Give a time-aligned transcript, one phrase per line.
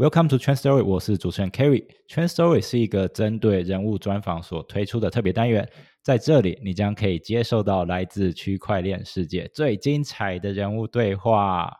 [0.00, 1.84] Welcome to Trend Story，我是主持人 Kerry。
[2.08, 5.68] Trend Story 是一个针对人物专访所推出的特别单元，
[6.02, 11.70] 在这里你将可以接受到来自区块链世界最精彩的人物对话。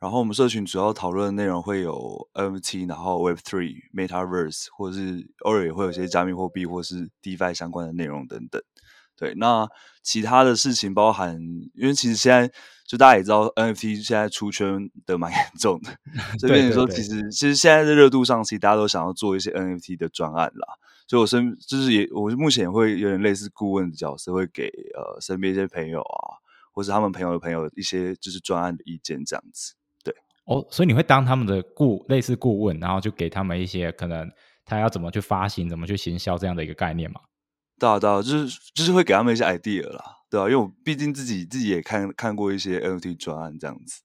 [0.01, 8.61] 然后我们社群主要讨论的内容会有 NFT，然后 Web Three、Metaverse，或者是偶尔也会有些加密货币或是 DeFi 相关的内容等等。
[9.17, 9.69] 对，那
[10.03, 11.41] 其他的事情包含，
[11.75, 12.53] 因为其实现在
[12.85, 15.97] 就大家也知道 NFT 现在出圈的蛮 严重的，
[16.45, 20.67] 所以说，其实其实现在的热度上，其实大家都想要做一些 NFT 的专案啦。
[21.11, 26.39] 所以，我身就是也，我目前会有点类似顾问的角色，会给呃身边一些朋友啊，
[26.71, 29.75] 或是他们朋友的朋友一些就是专案的意见这样子。
[30.05, 34.31] 对，哦，所以你会当他们的顾类似顾问，然后就给他们一些可能
[34.65, 37.21] 他要怎么去发行、怎么去行销这样的一个概念嘛？
[37.81, 44.03] 对啊，对啊，就是就是会给他们一些 idea 啦，对啊，因为我毕竟自己自己也看看过一些 NFT 专案这样子。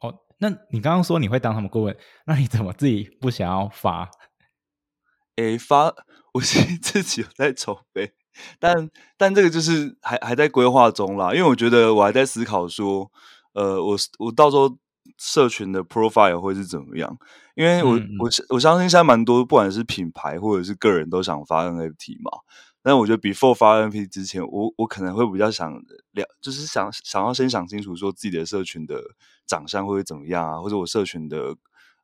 [0.00, 4.10] 哦，那你刚刚说你会当他们顾问，那你怎么自己不想要发？
[5.36, 5.94] 诶，发。
[6.32, 8.12] 我其实自己有在筹备，
[8.58, 11.32] 但但这个就是还还在规划中啦。
[11.34, 13.10] 因为我觉得我还在思考说，
[13.52, 14.76] 呃，我我到时候
[15.18, 17.18] 社群的 profile 会是怎么样？
[17.54, 22.30] 因为我我我相信现在蛮多不管是品牌或者是个人都想发 NFT 嘛。
[22.84, 25.80] 但我觉得 before 发 NFT 之前，我我可能会比较想了，
[26.40, 29.00] 就是想想要先想清楚说自己的社群的
[29.46, 31.54] 长相会怎么样啊，或者我社群的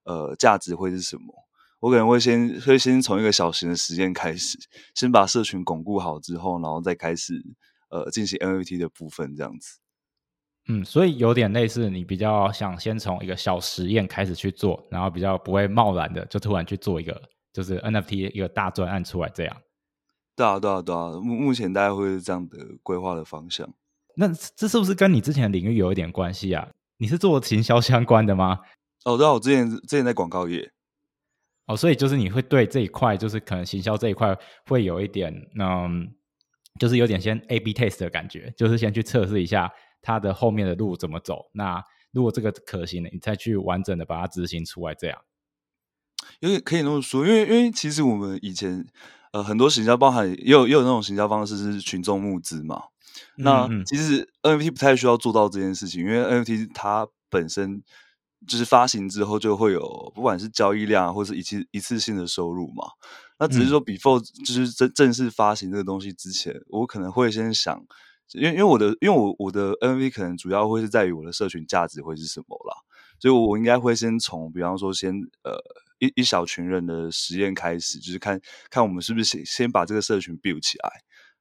[0.05, 1.48] 呃价值会是什么。
[1.81, 4.59] 我可能会先会先从一个小型的实验开始，
[4.95, 7.35] 先把社群巩固好之后，然后再开始
[7.91, 9.79] 呃进行 NFT 的部分这样子。
[10.69, 17.23] 嗯，所以有点类似，你比较想先从一个小实验开始去做，然后比较不会贸然的就突然去做一个
[17.53, 19.57] 就是 NFT 一个大专案出来这样。
[20.37, 23.69] 对啊，对啊，对啊，目目前大概会是这样的规划的方向。
[24.17, 26.69] 那这是不是跟你之前的领域有一点关系啊？
[26.99, 28.59] 你是做行销相关的吗？
[29.05, 30.73] 哦，对啊，我之前之前在广告业。
[31.69, 34.35] 哦，所以就是你会对这一块，就是可能行销这一块
[34.67, 35.31] 会有一点，
[35.61, 36.09] 嗯，
[36.81, 39.71] 就是有点先 A/B test 的感觉，就是先去测试一下
[40.01, 41.51] 它的后面的路怎么走。
[41.53, 45.19] 那如果这个可行的，你再去完整的把它执行出来，这样。
[46.41, 48.87] 因为可以那么说，因为因为其实我们以前
[49.33, 52.85] 呃很多行销包含也有也有那种行销方式是群众募资嘛。
[53.37, 57.83] 那其实 NFT 不太需要做到这件事情，因为 NFT 它本身。
[58.47, 62.85] 就是发行之后就会有，不管是交易量或者一次一次性的收入嘛。
[63.39, 67.85] 那只是说，before 就是正正式发行这个东西之前，我可能会先想，
[68.33, 72.77] 因为因为我的因为我我的 NFT 可能主要会是在于我的社群价值会是什么啦，
[73.21, 75.13] 所以我应该会先从，比方说先
[75.43, 75.57] 呃
[75.99, 78.41] 一一小群人的实验开始，就是看
[78.71, 80.91] 看我们是不是先先把这个社群 build 起来，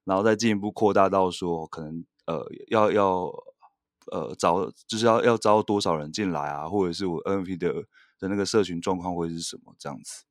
[0.04, 3.32] 然后再进一步扩大到说可能呃要要。
[4.12, 7.74] 呃，招就是要要招多少人进来啊，或者是我 NFT 的
[8.20, 10.24] 的那个社群状况会是什么这样子？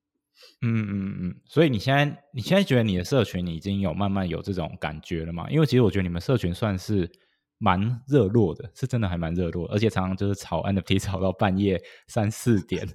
[0.62, 1.40] 嗯嗯嗯。
[1.46, 5.46] 所以你现在你现在觉得你的社群已经有慢慢有这种感觉了吗？
[5.50, 7.10] 因为其实我觉得你们社群算是
[7.58, 12.86] 蛮热络的，是真的还蛮热络，而且常常就是炒 NFT 吵到半夜三四点。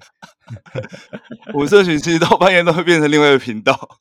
[1.54, 4.00] 我社群其实到半夜都会变成另外一个频道，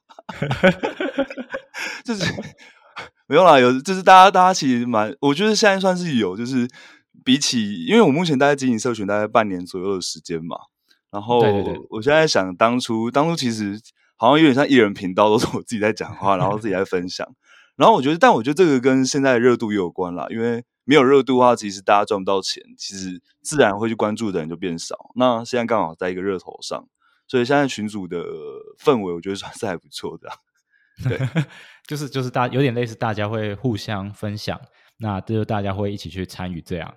[2.04, 2.24] 就是。
[3.30, 6.68] 没有啦，有就是大家，大家其实蛮，我觉得现在算是有，就是
[7.24, 10.56] 比起，因为我目前大概经营社群大概半年左右的时间嘛，
[11.12, 11.38] 然后
[11.90, 13.80] 我现在想当初，当初其实
[14.16, 17.24] 好像有点像艺人频道，都是我自己在讲话，然后自己在分享，
[17.76, 24.96] 然后我觉得，但我觉得这个跟现在的热度也有关啦，因为没有热度的话，其实大家赚不到钱，其实自然会去关注的人就变少。
[25.14, 26.84] 那现在刚好在一个热头上，
[27.28, 28.24] 所以现在群主的
[28.84, 30.28] 氛围，我觉得算是还不错的。
[31.08, 31.18] 对，
[31.86, 34.60] 就是就是大有点类似，大家会互相分享，
[34.98, 36.94] 那这就大家会一起去参与这样。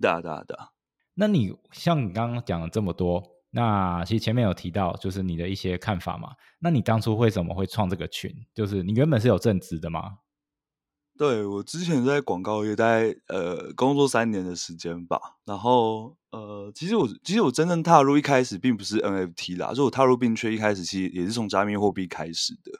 [0.00, 0.68] 对啊，对啊，对啊。
[1.14, 6.30] 那你像你刚刚讲了这么多，那其实前面有提到就是你的一些看法嘛？
[6.58, 8.30] 那你当初为什么会创这个群？
[8.54, 10.18] 就是你原本是有正职的吗？
[11.16, 15.20] 对我之前在广告业，待呃工作三年的时间吧。
[15.44, 22.72] 然后呃，其实我其实我真正踏入一开始并不是 NFT 啦，就我踏入并圈一开始其实也是从加密货币开始的。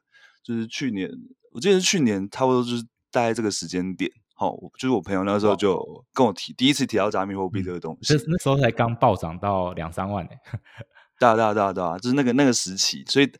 [0.44, 1.10] 就是去年，
[1.50, 10.30] 我记得是去年差不多就是大概这个时间点，好，就是我朋友那时候就跟我提第一次提到加密货币这个东西，那时候才刚暴涨到两三万呢。
[11.18, 13.32] 对啊对啊对啊对啊，就是那个那个时期，所以。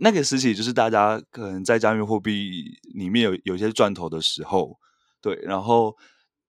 [0.00, 4.78] 那个时期就是大家可能在加密货币里面有有一些赚头的时候，
[5.20, 5.96] 对，然后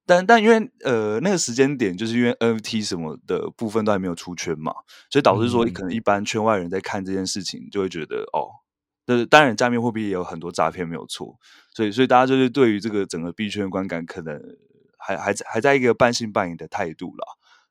[0.05, 4.71] 但但因为呃那个时间点就是因为 NFT 什么的部分都还没有出圈嘛，
[5.09, 8.51] 所以导致说可能一般圈外人在看这件事情就会觉得哦，
[9.17, 11.37] 是当然加密货币也有很多诈骗没有错，
[11.73, 14.41] 所以所以大家就是对于这个整个币圈的观感可能
[14.97, 17.25] 还还在还在一个半信半疑的态度啦。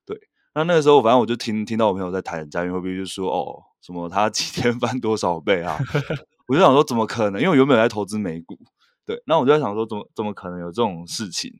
[0.05, 0.19] 对，
[0.55, 3.65] 那那个时候反正我就听听到我朋友在谈加密货币，就说哦。
[3.83, 4.11] 什么？
[4.11, 5.79] 他几天翻多少倍啊？
[6.47, 7.41] 我就想说，怎么可能？
[7.41, 8.55] 因为我原本在投资美股，
[9.07, 11.51] 对，那我就在想说，怎么怎么可能有这种事情？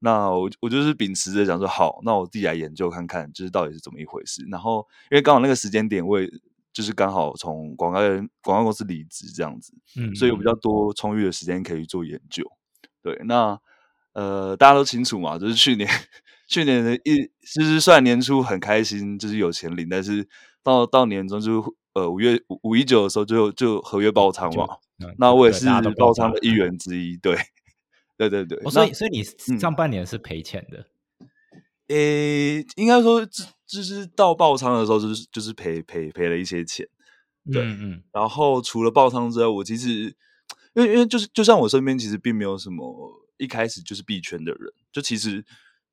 [0.00, 4.46] 那我我就是秉持着想说，好，那我自己来研究看看，就是到底是怎么一回事。
[4.50, 6.28] 然后，因为刚好那个时间点，我也
[6.72, 12.44] 就是刚好从广告人广告公司离职这样子，嗯，所以有比较多充裕的时间可以做研究。
[13.02, 13.60] 对，那
[14.14, 15.88] 呃，大家都清楚嘛，就是去年
[16.48, 20.28] 去年的一，其实虽然年初很开心，就是有钱领，但是。
[20.64, 24.64] 到到年终就呃五月五五一九的时候就就合约爆仓嘛，
[25.18, 25.66] 那我也是
[25.98, 27.36] 爆仓的一员之一，对，
[28.16, 28.62] 对对对。
[28.70, 30.86] 所以所以你上半年是赔钱的，
[31.88, 33.26] 诶，应该说
[33.72, 36.86] 就就是到爆仓的时候就是就是赔赔赔了一些钱，
[37.50, 38.02] 对，嗯。
[38.12, 40.14] 然后除了爆仓之外，我其实
[40.74, 42.84] 因为因为就是就像我身边其实并没有什么
[43.38, 45.44] 一开始就是币圈的人，就其实。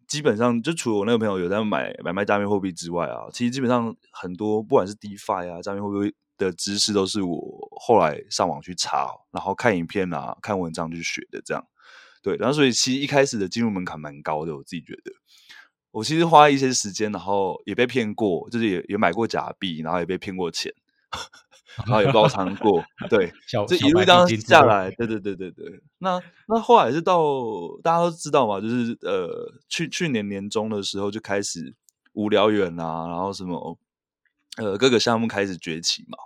[0.10, 11.40] 基本上就除了我那个朋友有在买买卖加密货币之外啊，其实基本上很多不管是 DeFi 啊加密货币的知识，都是我后来上网去查，然后看影片啊、看文章去学的。
[11.46, 11.64] 这样
[12.24, 15.12] 对，然后所以其实一开始的进入门槛蛮高的，我自己觉得。
[16.00, 20.74] 我其实花一些时间，然后也被骗过，就是也也买过假币，然后也被骗过钱。
[21.86, 23.32] 然后也包藏过，对，
[23.68, 25.82] 这一路这样下来，对对对对对。
[26.00, 27.24] 那那后来是到
[27.82, 31.74] 大家都知道嘛，就是呃，去去年年中的时候就开始
[32.14, 33.78] 无聊远啊，然后什么
[34.58, 36.18] 呃各个项目开始崛起嘛。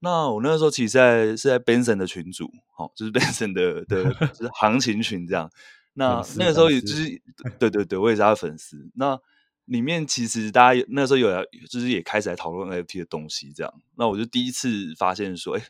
[0.00, 5.50] 那我那个时候其实在是在 Benson 的群组，好，就是 Benson 的的就是行情群这样。
[5.94, 7.22] 那那个时候也就是
[7.58, 8.90] 对对对，我也是他的粉丝。
[8.94, 9.18] 那
[9.64, 11.28] 里面其实大家那时候有
[11.70, 15.64] 就是也开始来讨论 NFT 的东西，这样，那我就第一次发现说，哎，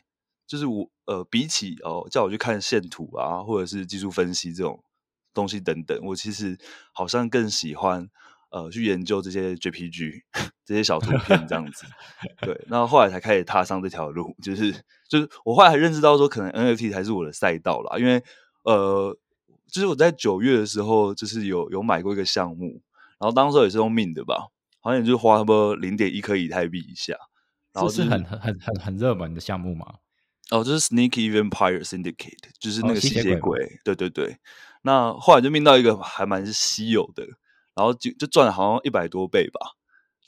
[0.45, 4.83] 就是我呃，比起哦叫我去看线图啊，或者是技术分析这种
[5.33, 6.57] 东西等等，我其实
[6.91, 8.09] 好像更喜欢
[8.49, 10.23] 呃去研究这些 JPG
[10.65, 11.85] 这些小图片这样子。
[12.41, 14.73] 对，那后来才开始踏上这条路，就是
[15.07, 18.23] 就是我后来认识到说，可能 NFT 才是我的赛道啦，因为
[18.63, 19.17] 呃，
[19.71, 22.81] 就是我在九月的时候，就是有有买过一个项目。
[23.19, 24.47] 然后当时也是用命的吧，
[24.81, 27.15] 好像也就花差不多零点一颗以太币以下。
[27.73, 29.85] 然后是很很很很热门的项目嘛？
[30.51, 33.79] 哦，就是 Sneaky Vampire Syndicate，就是那个吸血鬼。
[33.83, 34.37] 对对对。
[34.83, 37.25] 那后来就命到一个还蛮稀有的，
[37.73, 39.59] 然后就就赚了好像一百多倍吧。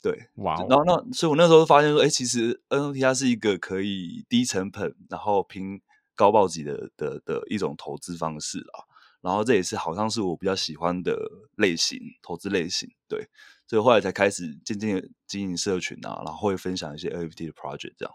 [0.02, 0.56] 对，哇！
[0.68, 5.80] 然后那所以我那时候发现说，哎，其实 NFT 它是一个可以低成本，然后拼
[6.14, 8.84] 高暴击的的的一种投资方式啦。
[9.20, 11.16] 然后这也是好像是我比较喜欢的
[11.56, 13.28] 类型，投资类型，对，
[13.66, 18.14] 所以后来才开始渐渐经营社群啊，然后会分享一些 NFT 的 project 这样。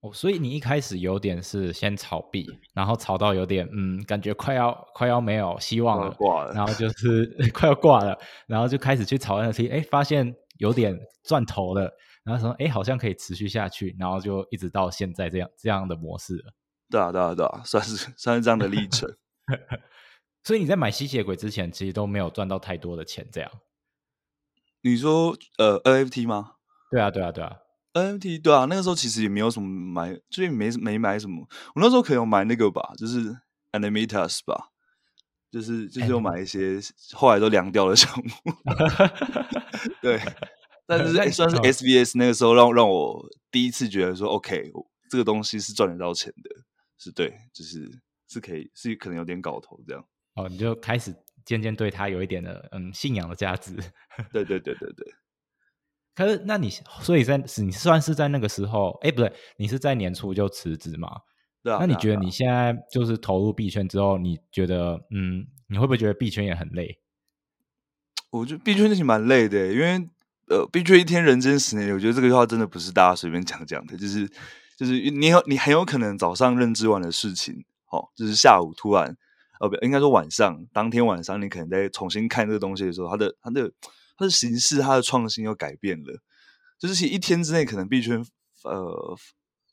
[0.00, 11.90] 哦，所以你一开始有点是先炒币，然后炒到有点嗯，感觉快要快要没有希望了，挂了，然后就是 快要挂了，然后就开始去炒 NFT，哎，发现有点赚头了，
[12.24, 16.52] 然后说哎，好像可以持续下去，然后就一直到现在这样这样的模式了。
[16.90, 19.08] 对啊，对啊，对啊，算是算是这样的历程。
[20.44, 23.50] 所以你在买吸血鬼之前，其实都没有赚到太多的钱，这样？
[24.82, 26.52] 你说呃 NFT 吗？
[26.90, 27.56] 对啊，对啊，对啊
[27.94, 31.48] ，NFT 对啊，那个时候其实也没有什么买，所以没没买什么。
[31.74, 33.36] 我那时候可能有买那个吧，就是
[33.72, 34.68] Animators 吧，
[35.50, 36.78] 就是就是有买一些
[37.12, 38.52] 后来都凉掉的项目。
[40.00, 40.20] 对，
[40.86, 44.70] 但是算是 SVS 那个时候让让我第一次觉得说，OK，
[45.10, 46.50] 这个东西是赚得到钱的，
[46.98, 47.90] 是对，就是。
[48.28, 50.04] 是可以，是可能有点搞头这样
[50.34, 51.14] 哦，你就开始
[51.44, 53.74] 渐渐对他有一点的嗯信仰的价值。
[54.32, 55.14] 对对对对对。
[56.14, 56.70] 可是，那你
[57.02, 61.08] 所以在你算是在那个时候，哎，不对，你是在年初就辞职嘛？
[61.62, 61.78] 对啊。
[61.80, 66.98] 那你觉得你现在就是投入币圈之后，你觉得嗯，你会不会觉得币圈也很累？
[68.30, 70.08] 我觉得币圈那些蛮累的，因为
[70.48, 74.28] 呃，币圈一天人间十年，我觉得这个话真的不是大家随便讲讲的，就是
[74.76, 77.64] 就是你有你很有可能早上认知完的事情，
[77.96, 79.16] 好，就是下午突然，
[79.60, 83.72] 呃，不应该说晚上，当天晚上你可能在重新看这个东西的时候，它的它的
[84.16, 86.20] 它的形式、它的创新又改变了，
[86.78, 88.24] 就是其一天之内可能币圈
[88.64, 89.16] 呃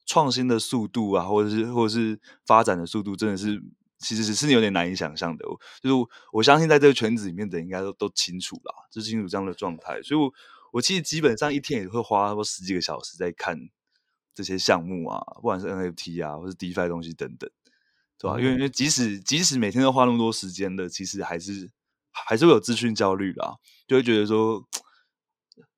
[0.06, 3.62] 创新的速度啊，或者是或者是发展的速度，真的是。
[4.00, 5.46] 其实是有点难以想象的，
[5.82, 10.02] 就是我相信在这个圈子里面的应该都都清楚啦，就清楚这样的状态。
[10.02, 10.30] 所以，我
[10.74, 13.58] 我其实基本上一天也会花十几个小时在看
[14.36, 17.50] 这些项目啊，不管是 NFT 啊，或是 DeFi 东西等等，
[18.18, 18.40] 对吧？
[18.40, 21.70] 因为因为即使即使每天都花那么多时间的，其实还是
[22.12, 23.56] 还是会有资讯焦虑啦，
[23.88, 24.64] 就会觉得说。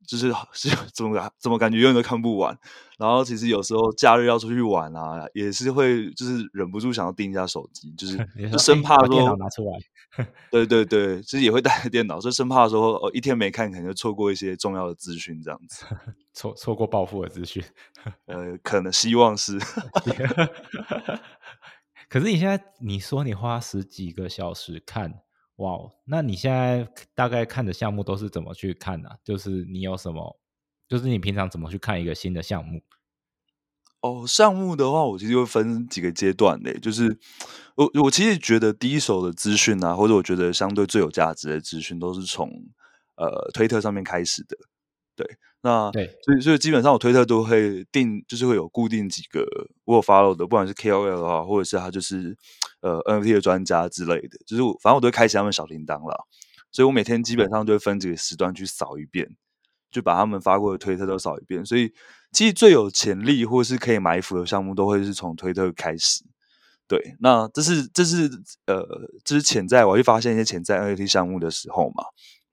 [0.08, 2.56] 就是 是怎么感怎么感觉永远都看不完，
[3.00, 8.16] 然后其实有时候假日要出去玩啊，也是会就是忍不住想要盯一下手机，就 是
[8.52, 9.80] 就生怕说电脑拿出来，
[10.52, 15.88] 对对对，其实也会带着电脑，就生怕说哦一天没看，可能就错过一些重要的资讯这样子，
[16.34, 17.64] 错错过暴富的资讯，
[18.28, 19.58] 呃，可能希望是，
[22.10, 25.22] 可是你现在你说你花十几个小时看。
[25.58, 29.10] 哇，那你现在大概看的项目都是怎么去看呢？
[29.24, 30.38] 就是你有什么，
[30.86, 32.82] 就是你平常怎么去看一个新的项目？
[34.02, 37.18] 哦，项目的话，我其实会分几个阶段的，就是
[37.76, 42.50] 我我其实觉得第一手的资讯啊，或者我觉得相对最有价值的资讯，都是从
[43.16, 44.58] 呃推特上面开始的，
[45.16, 45.26] 对。
[45.62, 49.44] 那对，所以所以基本上我推特都会定，就是会有固定几个
[49.86, 52.38] 我有 follow 的，不管是 KOL 的话，或者是他就是
[52.82, 56.28] 呃 NFT 的专家之类的，就是我反正我都会开启他们小铃铛了。
[56.72, 59.28] 所以我每天基本上就会分几个时段去扫一遍，
[59.90, 61.66] 就把他们发过的推特都扫一遍。
[61.66, 61.92] 所以
[62.32, 66.24] 其实最有潜力或是可以埋伏的项目，都会是从推特开始。
[66.88, 68.30] 对，那这是这是
[68.68, 68.86] 呃
[69.24, 72.04] 这是潜在，我去发现一些潜在 NFT 项目的时候嘛。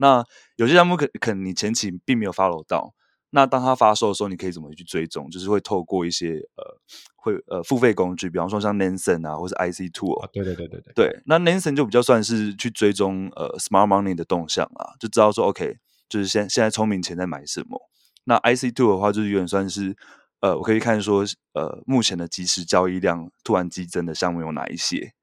[0.02, 0.24] 那
[0.56, 2.92] 有些项目可可能你前期并没有 follow 到。
[3.30, 5.30] 那当它发售的时候，你可以怎么去追踪？
[5.30, 6.76] 就是会透过一些呃，
[7.14, 10.92] 会呃付费工具，比方说像 Nansen 啊，或是 IC Two 啊，对对对对对。
[10.94, 15.76] 对，那 Nansen 就比较算是去追踪呃 Smart Money 的动向啊，就知道说 OK，
[16.10, 17.80] 就是现现在聪明钱在买什么。
[18.24, 19.96] 那 IC Two 的话，就是有点算是
[20.40, 25.14] 呃，我可以看说呃，目前的即时交易量突然激增的项目有哪一些？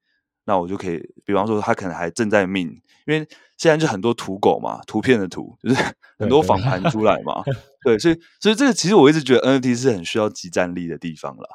[0.50, 2.66] 那我就可以，比方说他可能还正在命，
[3.06, 3.18] 因为
[3.56, 5.76] 现在就很多土狗嘛，图片的图就是
[6.18, 7.44] 很多访谈出来嘛，
[7.86, 11.48] 对，所以所以这个其实我一直觉得 NFT 是很需要集战力的地方啦。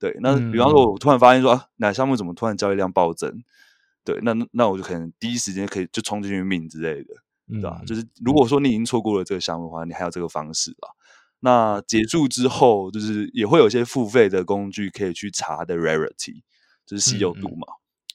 [0.00, 3.40] 对，那比方说我突然发现说啊，哪项目怎么突然交易量暴增，
[4.04, 7.14] 对，那那我就可能第一时间可以就冲进去命之类的，
[7.52, 7.80] 对吧？
[7.86, 10.88] 就是如果说你已经错过了这个项目的话，你还有这个方式啦。
[11.42, 16.42] 那结束之后，就是也会有一些付费的工具可以去查的 rarity，
[16.84, 17.66] 就是稀有度嘛。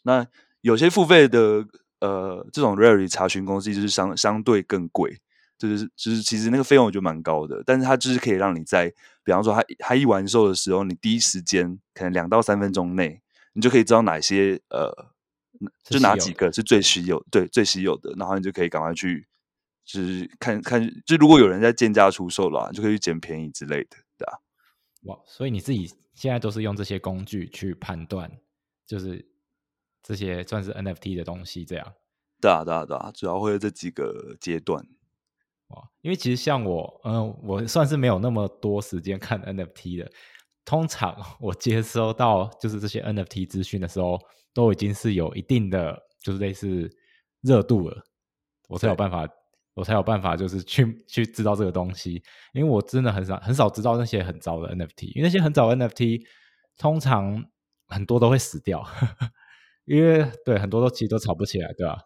[0.05, 0.25] 那
[0.61, 1.65] 有些付费的
[1.99, 5.19] 呃这种 rarity 查询公司就是相相对更贵，
[5.57, 8.93] 就是就是其实那个费用我觉得蛮高的，但是它就是可以让你在
[9.23, 13.21] 比方说它它一完售的时候，你第一时间可能两到三分钟内，
[13.53, 14.91] 你就可以知道哪些呃
[15.83, 19.27] 就哪几个是最稀有对最稀有的，然后你就可以赶快去
[19.83, 24.37] 就是看看，就如果有人在贱价出售了，就可以去捡便宜之类的，对啊。
[25.03, 28.31] 哇，所以你自己现在都是用这些工具去判断，
[28.85, 29.25] 就是。
[30.07, 31.93] 这些算是 NFT 的东西，这样，
[32.39, 34.85] 对啊，对啊，对啊，主要会有这几个阶段，
[35.69, 40.11] 哇，因为其实像我，嗯，我算是没有那么多时间看 NFT 的。
[40.63, 44.19] 通常 我接收到就是这些 NFT 资讯的时候，
[44.53, 46.87] 都已经是有一定的，就是类似
[47.41, 48.03] 热度了，
[48.67, 49.27] 我才有办法，
[49.73, 52.23] 我才有办法，就是去去知道这个东西。
[52.53, 56.25] 因为我真的很少很少知道那些很早的 NFT，因为那些很早 NFT
[56.77, 57.43] 通常
[57.87, 58.83] 很多都会死掉。
[59.85, 61.97] 因为对很多都其实都炒不起来，对吧？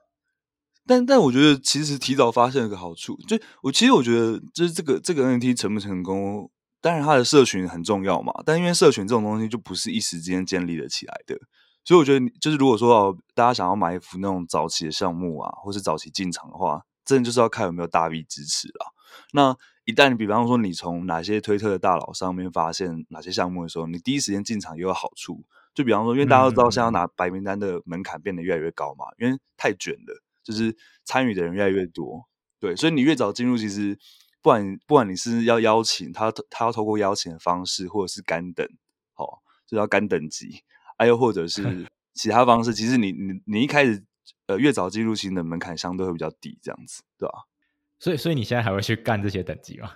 [0.85, 6.49] 但但我觉得其实提早发现一个好处，就我其实我觉得就是这个这个 NFT 成不成功，
[6.81, 8.33] 当然它的社群很重要嘛。
[8.45, 11.37] 但因为社群这种东西就不是一时间建立了起来的，
[11.85, 18.93] 所以我觉得就是如果说哦，大家想要买一幅那种早期的项目啊，或是早期进场的话，真的就是要看有没有大 V 支持了。
[19.33, 19.55] 那
[19.85, 25.45] 一旦你比方说你从哪些推特的大佬上面发现哪些项目的时候，你第一时间进场也有好处。
[25.79, 32.27] 就比方说，因为大家都知道，现在要拿白名单的门槛变得越来越高嘛，因为太卷了，就是参与的人越来越多，
[32.59, 33.97] 对，所以你越早进入，其实
[34.41, 38.67] 不管不管你是要邀请他，他要透过邀请的方式，或者是干等，
[39.13, 40.63] 好，就要干等级，
[40.97, 41.63] 还有或者是
[42.13, 44.03] 其他方式，其实你你你一开始
[44.47, 47.45] 呃越早进入，其实的门槛相对会比较低，这样子，对吧？
[47.99, 49.93] 所以所以你现在还会去干这些等级吗？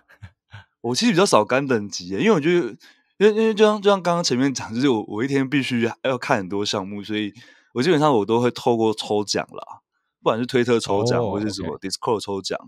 [0.80, 2.74] 我其实比较少干等级，因为我觉得。
[3.24, 7.32] 因为因为就像就像刚刚前面讲，就是我我一天必须要看很多项目，所以
[7.74, 9.64] 我基本上我都会透过抽奖啦，
[10.22, 12.60] 不管是推特抽奖或者是什么 Discord 抽奖，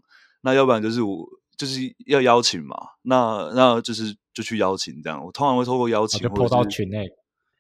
[0.42, 1.26] 那要不然就是我
[1.58, 5.24] 就是要邀请嘛，那那就是就去邀请这样。
[5.26, 7.08] 我通常会透过邀请或者到群内，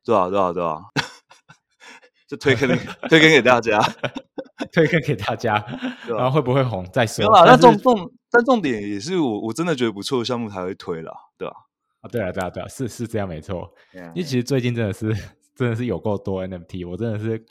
[0.06, 0.80] 对啊对啊对啊，
[2.30, 2.66] 就推给
[3.10, 3.80] 推给给大家，
[4.72, 5.64] 推给给大家，
[6.08, 7.26] 然后会不会红再说。
[7.46, 11.56] 那重重但重点也是我我真的觉得不错的项目才会推了，对吧？
[11.56, 11.65] 啊，
[12.08, 13.74] 对啊对啊对啊，是是这样没错。
[13.94, 15.14] 因为其实最近真的是
[15.56, 17.46] 真的是有够多 NFT，我真的是。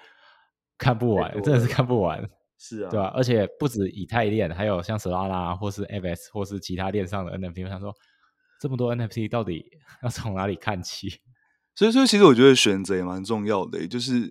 [0.77, 2.21] 看不完，真的是看不完，
[2.59, 3.07] 是啊，对啊？
[3.15, 7.95] 而且不止以太链，还有像 Solana 或是 FS 或是其他链上的 NFT，我想说，
[8.61, 9.65] 这么多 NFT 到底
[10.03, 11.21] 要从哪里看起？
[11.77, 14.27] 所以说，其实我觉得选择也蛮重要的，就是，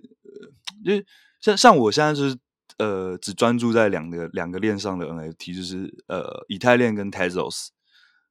[0.84, 1.06] 就是
[1.40, 2.36] 像像我现在就是
[2.76, 7.68] 呃，只专注在两个两个链上的 NFT，就是呃，以太链跟 Tezos，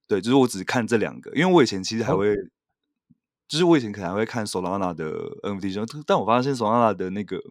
[0.07, 2.35] 对，就是我只是看这两个，因为我以前其实还会，
[3.47, 7.41] 就是我以前可能还会看 Solana 的 NFT，但我发现 Solana 的那个。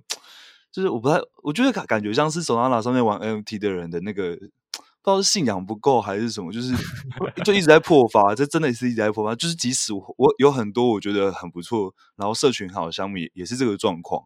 [0.75, 6.75] 就是我不太，我觉得感感觉像是 Solana 上面玩 NFT 的人的那个， 不知道是信仰不够还是什么，就是
[7.45, 9.35] 就一直在破发，这真的是一直在破发。
[9.35, 14.25] 就是即使我我有很多我觉得很不错，然后社群好的项目也也是这个状况。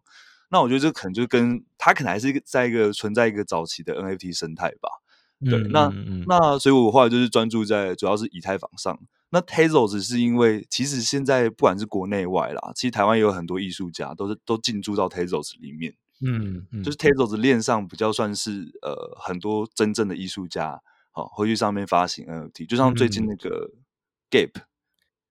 [0.49, 4.89] 那我觉得这可能就跟他可能还是在一个存在一个早期的 NFT 生态吧。
[5.45, 5.93] 对，那
[6.27, 8.99] 那所以我后来就是专注在主要是以太坊上。
[9.31, 15.95] 那 Tezos 是因为其实现在不管是国内外啦，其实台湾也有很多艺术家都是都进驻到 Tezos 里面。
[16.25, 23.73] 嗯，就是 Tezos 链上比较算是呃很多真正的艺术家，好会去上面发行 NFT，就像最近那个
[24.31, 24.53] Gap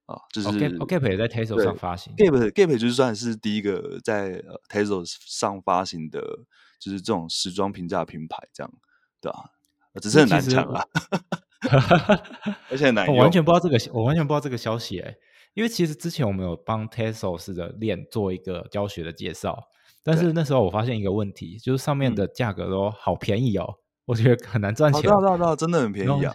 [0.05, 6.19] 啊，就是 Gap 也在 Tezos 上发行，Gap Gap 就算是第一个在 Tezos 上发行的，
[6.79, 8.71] 就是这种时装评价品牌，这样
[9.19, 9.54] 对吧？
[10.01, 10.85] 只是很难抢啊，
[12.69, 15.15] 而且难，我完全不知道这个，我完全不知道这个消息哎，
[15.53, 19.69] 因为其实之前我们有帮 Tezos 的链做一个教学的介绍。
[20.07, 25.01] 但是那时候我发现一个问题，就是上面的价格都好便宜哦，我觉得很难赚钱。
[25.01, 26.31] 对对对，真的很便宜啊！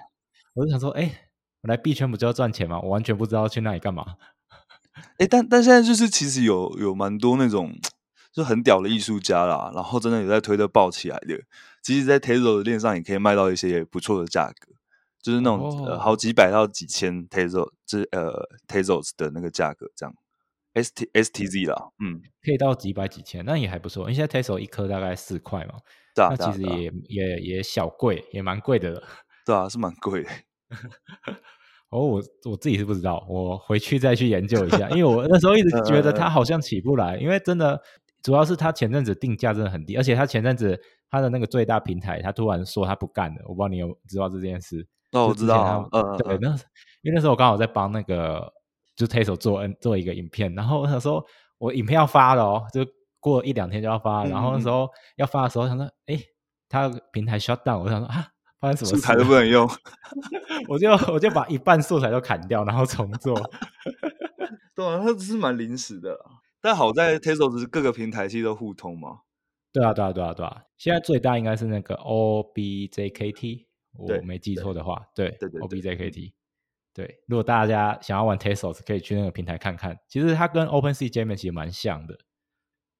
[0.55, 1.29] 我就想说，哎，
[1.63, 2.81] 我来币圈不就要赚钱吗？
[2.81, 4.17] 我完全不知道去那里干嘛。
[5.19, 7.73] 哎，但但现在就是其实有有蛮多那种
[8.33, 11.41] 就很屌的艺术家啦，然后真的有在推的爆起来的。
[11.83, 14.73] 其实，在 Tezos 的链上也可以卖到一些不错的价格，
[15.23, 20.15] 就是那种呃好几百到几千 Tezos，这呃 Tezos 的那个价格这样。
[20.73, 24.03] S T S T Z 啦，嗯，可以到几百几千，那也还不错。
[24.03, 25.75] 因为现在 Tesla 一颗大概四块嘛，
[26.17, 29.03] 那其实也也也小贵，也蛮贵的了。
[29.45, 30.31] 对啊，是蛮贵的。
[31.91, 34.89] 哦，我我自己是不知道，我回去再去研究一下。
[34.91, 37.83] 因为我那时候一直觉得 它好像起不来，因为真的
[38.23, 40.81] 主要是他前阵子定价真的很低，而且他前阵子
[41.11, 43.43] 他的那个最大平台，他突然说他不干了。
[43.47, 44.87] 我不知道你有知道这件事？
[45.13, 45.89] 哦，我知道。
[45.93, 46.49] 嗯，对，那
[47.03, 48.53] 因为那时候我刚好在帮那个。
[48.97, 51.25] 就 t e s o 做 N 做一个影片，然后他说
[51.57, 52.85] 我影片要发了哦，就
[53.19, 56.21] 过一两天就要发，然后那时候要发的时候，想说哎，
[56.69, 58.27] 他平台 shut down，我想说啊，
[58.61, 59.67] 发生什么素材都不能用，
[60.69, 63.35] 我就我就把一半素材都砍掉，然后重做。
[64.77, 66.19] 对啊，它只是蛮临时的，
[66.61, 69.21] 但好在 t e s o 是各个平台其实都互通嘛。
[69.73, 73.67] 对啊，对啊，对啊，对啊，现在最大应该是那个 OBJKT，
[73.99, 76.33] 我没记错的话，对对对，OBJKT。
[76.93, 79.97] 对，如果大家想要玩 Tezos，可以去那个平台看看。
[80.09, 82.19] 其实它跟 OpenSea 界面其实蛮像的。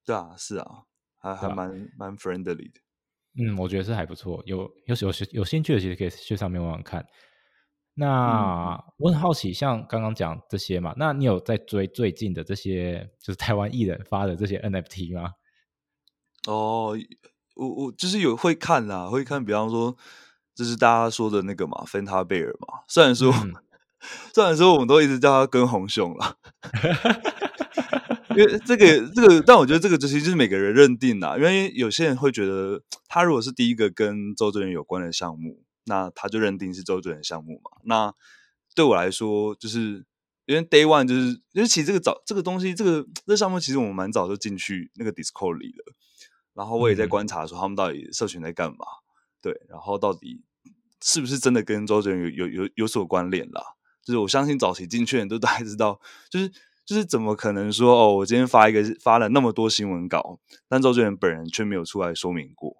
[0.05, 0.83] 对啊，是啊，
[1.19, 2.79] 还还蛮蛮 friendly 的。
[3.37, 4.41] 嗯，我觉得是还不错。
[4.45, 7.05] 有有有有兴趣的，其实可以去上面玩玩看。
[7.93, 15.31] 那我很好奇，像刚刚讲这些嘛，那你有在追最近的这些，就是台湾艺人发的这些 NFT 吗？
[16.47, 16.97] 哦，
[17.55, 19.95] 我我就是有会看啦，会看，比方说，
[20.55, 23.33] 就是大家说的那个嘛，芬塔贝尔嘛，虽然说。
[24.33, 26.35] 虽然说我们都一直叫他跟红熊了，
[28.35, 31.37] 因为这个这个，但我觉得这个其实就是每个人认定啦。
[31.37, 37.71] 因为有些人会觉得，他如果是第一个跟周杰伦有关的项目，那他就认定是周杰伦项目嘛。
[37.83, 38.13] 那
[38.75, 40.05] 对我来说，就是
[40.45, 45.93] 因为 Day One 就是，因为其实这个早这个东西，这个这项目其实我们蛮早就进去那个 Discord 里了。
[46.53, 48.85] 然后我也在观察说，他们到底社群在干嘛？
[49.41, 50.43] 对，然后到底
[51.01, 53.63] 是不是真的跟周杰伦有有有有所关联啦？
[54.03, 56.49] 就是我相信早期进去人都大概知道，就是
[56.85, 62.75] 就是怎么可能说哦，我今天发一个发了那么多新闻稿，但周杰伦本人却没有出来说明过。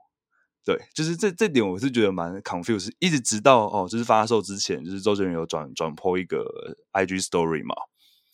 [0.63, 6.45] 对，就是这这点我是觉得蛮 confused，一直直到哦，就是发售之前，就是周杰伦有转转播一个
[6.93, 7.75] IG story 嘛，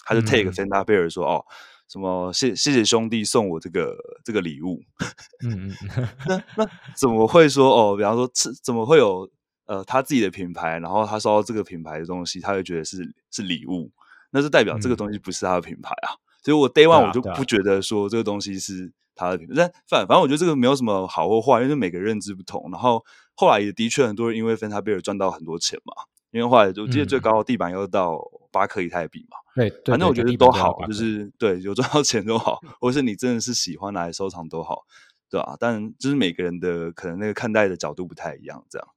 [0.05, 1.45] 他就 take Fanta Bear 说哦，
[1.87, 4.83] 什么谢谢谢兄弟送我这个这个礼物。
[5.43, 7.95] 嗯嗯，那那怎么会说哦？
[7.95, 8.29] 比方说，
[8.63, 9.29] 怎么会有？
[9.69, 13.91] 呃，他自己的品牌，然后他收到这个品牌的东西，他会觉得是是礼物，
[14.31, 16.15] 那是代表这个东西不是他的品牌啊。
[16.41, 19.39] 所以我 day one 我就不觉得说这个东西是他的。
[19.55, 22.69] 但反反正我觉得这个没有什么好或坏，因为每个认知不同。
[22.71, 23.03] 然后
[23.35, 25.93] 后来也的确很多人因为芬塔贝尔赚到很多钱嘛，
[26.31, 28.19] 因为后来我记得最高的地板要到
[28.51, 29.37] 八克以太币嘛。
[29.55, 34.85] 对，反正我觉得都好，就是对有赚到钱都好，或是你真的是喜欢拿来收藏都好，
[35.29, 35.57] 对吧？
[35.59, 38.87] 但就是每个人的可能那个看待的角度不太一样，这样。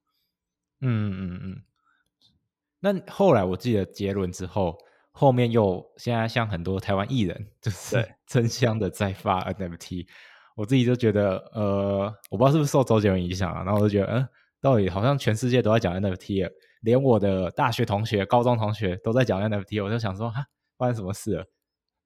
[0.81, 1.61] 嗯嗯嗯。
[2.79, 4.77] 那后来我记得杰伦之后，
[5.11, 10.07] 后面又现在像很多台湾艺人，就是 争相的在发 NFT，
[10.55, 14.27] 我自己就觉得，呃，我不知道是不是受周杰伦影响啊，然后我就觉得，嗯，
[14.61, 16.51] 到底好像全世界都在讲 NFT 了。
[16.81, 20.45] 连我的大学同学、高中同学都在讲 NFT，我就想说，哈，
[20.77, 21.45] 发生什么事了？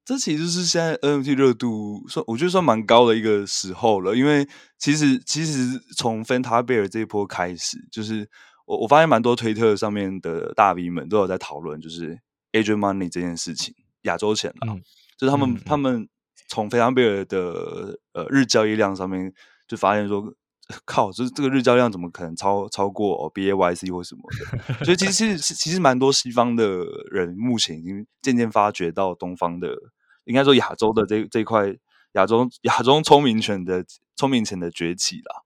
[0.04, 4.14] 这其实是现在 NFT 热度算，我觉得算蛮高的一个时候了。
[4.14, 4.46] 因为
[4.78, 8.28] 其实，其实从 Fanta Bear 这一波开始，就是
[8.66, 12.16] 我我发现蛮多推特上面的大 V 们都有在讨论，就是
[12.62, 14.74] Asian Money 这件事情，亚洲钱啊，
[15.18, 16.08] 就是他们他们
[16.48, 19.32] 从 Fanta Bear 的呃日交易量上面
[19.68, 20.34] 就发现说。
[20.84, 24.22] 靠，就是这个日交易量怎么可能超超过 B A Y C 或什么
[24.66, 24.74] 的？
[24.84, 29.76] 所以其实其实蛮多西方的人目前已经渐渐发掘到东方的，
[30.24, 31.72] 应该说亚洲的这这块
[32.14, 33.84] 亚洲亚洲聪明犬的
[34.16, 35.36] 聪明钱的崛起啦。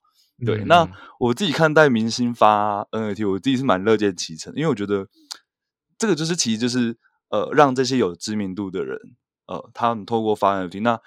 [0.46, 5.06] 对，那我自己看待明星发 N F T，我自己是蛮乐见其成，因为我觉得
[6.00, 6.96] 这个就是其实就是
[7.28, 8.98] 呃让这些有知名度的人
[9.46, 10.98] 呃他们透过发 N F T 那。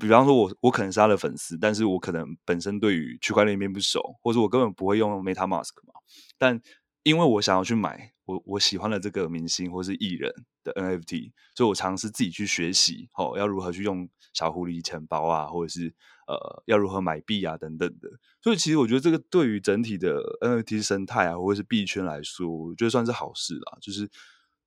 [0.00, 5.92] 比方说，我我可能是他的粉丝，但是我可能本身对于区块链并不熟，或者我根本不会用 MetaMask 嘛。
[6.38, 6.58] 但
[7.02, 10.32] 因为我想要去买我我喜欢的这个明星或是艺人
[10.64, 15.94] 的 NFT，所以我尝试自己去学习，哦，要如何去用小狐狸钱包啊，或者是
[16.26, 18.08] 呃，要如何买币啊等等的。
[18.40, 24.08] 所以其实我觉得这个对于整体的 NFT 生态啊，或者是币圈来说，我觉得算是好事啦，就是。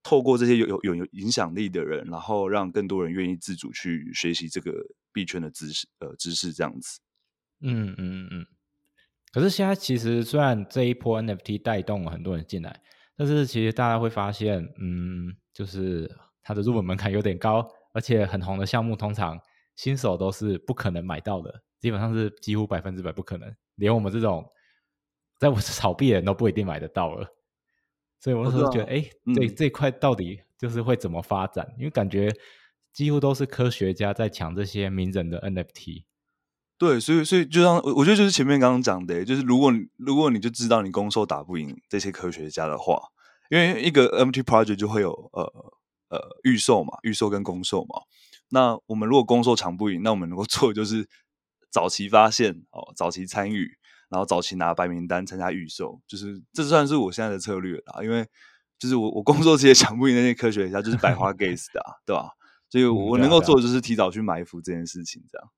[0.06, 4.72] 透过这些有有有有影响力的人，然后让更多人愿意自主去学习这个
[5.12, 7.00] 币圈的知识，呃，知识这样子。
[7.62, 8.46] 嗯嗯嗯。
[9.34, 12.80] 可是现在其实虽然这一波 NFT 带动了很多人进来，
[13.18, 16.08] 但是其实大家会发现，嗯，就是
[16.44, 19.40] 它的入门门槛有点高，而且很红的项目通常
[19.76, 24.46] 新手都是不可能买到的，基本上是几乎百分之百不可能，连我们这种
[25.40, 27.28] 在我炒 币的人都不一定买得到了。
[28.26, 31.76] 所以我那时候觉得，哎，这这块到底就是会怎么发展？
[31.78, 32.34] 因为感觉
[32.92, 36.06] 几乎都是科学家在抢这些名人的 NFT。
[36.76, 43.00] 对，所以所以就像我觉得就是前面刚刚讲的，就是如果如果你就知道你攻受打不赢这些科学家的话，
[43.52, 45.44] 因为一个 NFT project 就会有呃
[46.10, 48.02] 呃预售嘛，预售跟攻售嘛。
[48.50, 51.08] 那我们如果攻售抢不赢，那我们能够做的就是
[51.70, 53.78] 早期发现哦，早期参与。
[54.10, 58.04] 然后早期拿白名单参加预售，就是这算是我现在的策略啦。
[58.04, 58.28] 因为
[58.78, 62.32] 就是我我工作这些抢不赢那些科学家，就是百花 gas 的，对吧？
[62.70, 65.50] 所以我能够做的就是提早去埋伏这件事情，这样。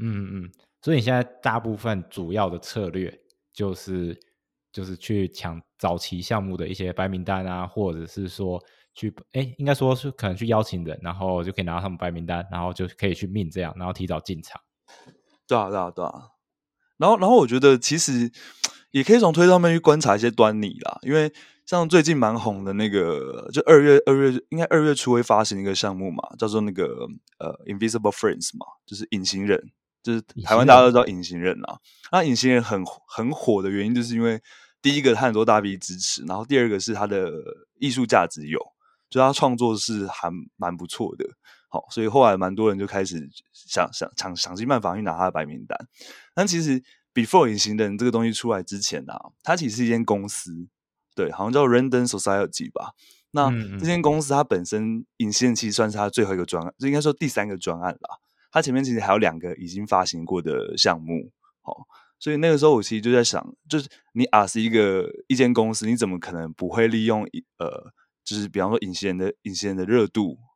[0.00, 0.50] 嗯嗯，
[0.82, 3.18] 所以你现在大部分主要的策略
[3.52, 4.18] 就是
[4.70, 8.62] 就是去抢早期项目的一些白名单啊，或者是说
[8.94, 14.60] 去哎，应该说是可能去邀请人，然后就可以拿到他们白名单，然后就可以去命这样，然后提早进场。
[15.46, 16.12] 对啊，对啊，对啊。
[16.98, 18.30] 然后，然后我觉得其实
[18.90, 20.98] 也可以从推上面去观察一些端倪啦。
[21.02, 21.32] 因为
[21.64, 27.06] 像最近蛮红的那个，就二月二月应该二月初会发行一个项目嘛，叫做那个
[27.38, 29.70] 呃 Invisible Friends 嘛，就是隐形人，
[30.02, 31.78] 就是台湾大家都知道隐形人啊。
[32.10, 34.40] 那隐形人很很火的原因，就是因为
[34.80, 37.30] 第一个他很多大 V 支持，然后第二个是他的
[37.78, 38.58] 艺术价值有，
[39.10, 41.24] 就他创作是还蛮不错的。
[41.70, 45.78] 好，所以后来蛮多人就开始想想想想尽办法去拿他的白名单。
[46.34, 50.68] 但其实，Before 隐形人这个东西出来之前呢，它其实是一间公司，
[51.14, 52.94] 对，好像叫 Random Society 吧。
[53.32, 58.16] 那这间公司它本身隐形人其实算是它最后一个专案，就应该说第三个专案啦。
[58.50, 61.30] 它前面其实还有两个已经发行过的项目。
[61.60, 61.86] 好，
[62.18, 67.24] 所以那个时候我其实就在想，就是你啊是一个一间公司，你怎么可能不会利用
[67.58, 67.92] 呃，
[68.24, 70.47] 就是比方说隐形人的隐形人的热度，好。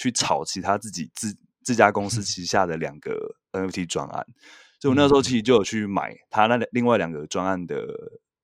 [0.00, 4.24] 去炒其他自己自自家公司旗下的两个 NFT 专案，
[4.80, 7.76] 所以我那时候其实就有去买他那另外两个专案的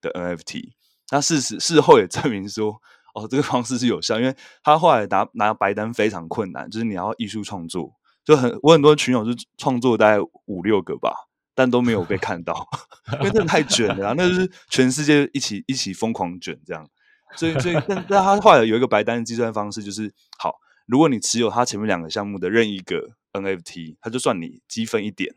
[0.03, 0.73] 的 NFT。
[1.11, 2.79] 那事实事后也证明说，
[3.14, 7.90] 哦，这个方式是有效，因为他后来拿拿白单非常困难，就是你要艺术创作，
[8.23, 11.14] 就很我很多群友是创作大概五六个吧，
[11.55, 12.69] 但都没有被看到，
[13.14, 16.87] 因为真的太卷了，那就是全世界一起一起疯狂卷这样。
[17.35, 20.55] 所以所以但但他后来有一个白单的计算方式，就是好。
[20.87, 25.35] 如果你持有它前面两个项目的任意一个 NFT，它就算你积分一点。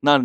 [0.00, 0.18] 那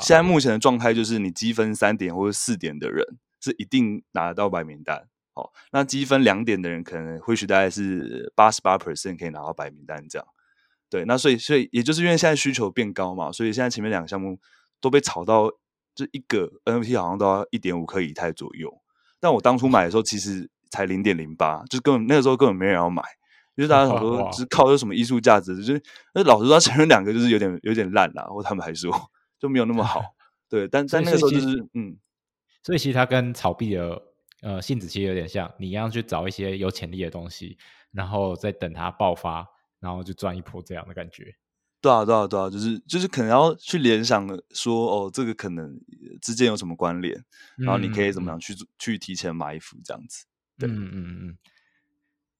[0.00, 5.08] 现在目前的状态就是，你积分三点或者四点的人是一定拿得到白名单。
[5.34, 10.26] 好，那积分两点的人可能或许大概是八十八 percent 可以拿到白名单这样。
[10.88, 14.38] 对，那所以所以也就是因为现在需求变高嘛，所以现在前面两个项目
[14.80, 15.50] 都被炒到，
[15.94, 18.80] 就一个 NFT 好像都要一点五颗以太左右。
[19.18, 23.02] 但我当初买的时候，其实才零点零八，就根本那个时候根本没人要买，
[23.56, 25.82] 因为大家想说是靠这什么艺术价值，就是
[26.14, 28.92] 那老实说，承认两个就是有点有点烂啦，或他们还说
[29.38, 30.00] 就没有那么好。
[30.48, 31.96] 对，但但那个时候就是嗯，
[32.62, 34.00] 所以其实它跟炒币的
[34.42, 37.58] 呃性质其实有点像，你一样去找一些有潜力的东西，
[37.90, 39.46] 然后再等它爆发。
[39.78, 41.36] 然后就赚一波这样的感觉，
[41.82, 45.78] 对啊，对啊，对啊，就是就是可能要去联想说，哦，这个可能
[46.22, 47.14] 之间有什么关联，
[47.58, 50.24] 然后你可以怎么样去去提前埋伏这样子。
[50.58, 51.38] 对，嗯嗯嗯。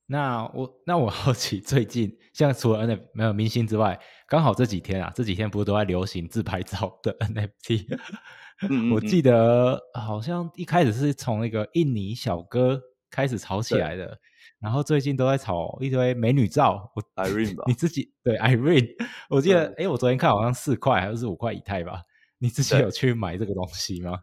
[0.07, 7.99] 那我那我 好奇，最近像除了 NFT 没有明星之外，刚好这几天啊，这几天不是都在流行自拍照的 NFT？
[8.95, 14.19] 我记得好像一开始是从那个印尼小哥开始炒起来的。
[14.59, 18.88] 然后最近都在炒一堆美女照，我 Irene 吧，你自己对 Irene，
[19.29, 22.01] 我记得，哎，我昨天看好像四块还是五块以太吧，
[22.38, 24.19] 你自己有去买这个东西吗？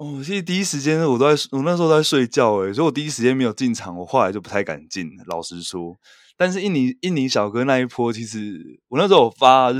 [0.00, 5.94] 哦，其实第一时间我都在，我那时候都在睡觉，诶，所以我第一时间没有进场，我后来就不太敢进，老实说。
[6.38, 9.78] 但是印尼印尼小哥那一波，其实我那时候有发，就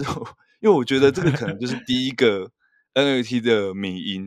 [0.60, 2.50] 因为我觉得这个可能就是第一个
[2.92, 4.24] NFT 的迷音，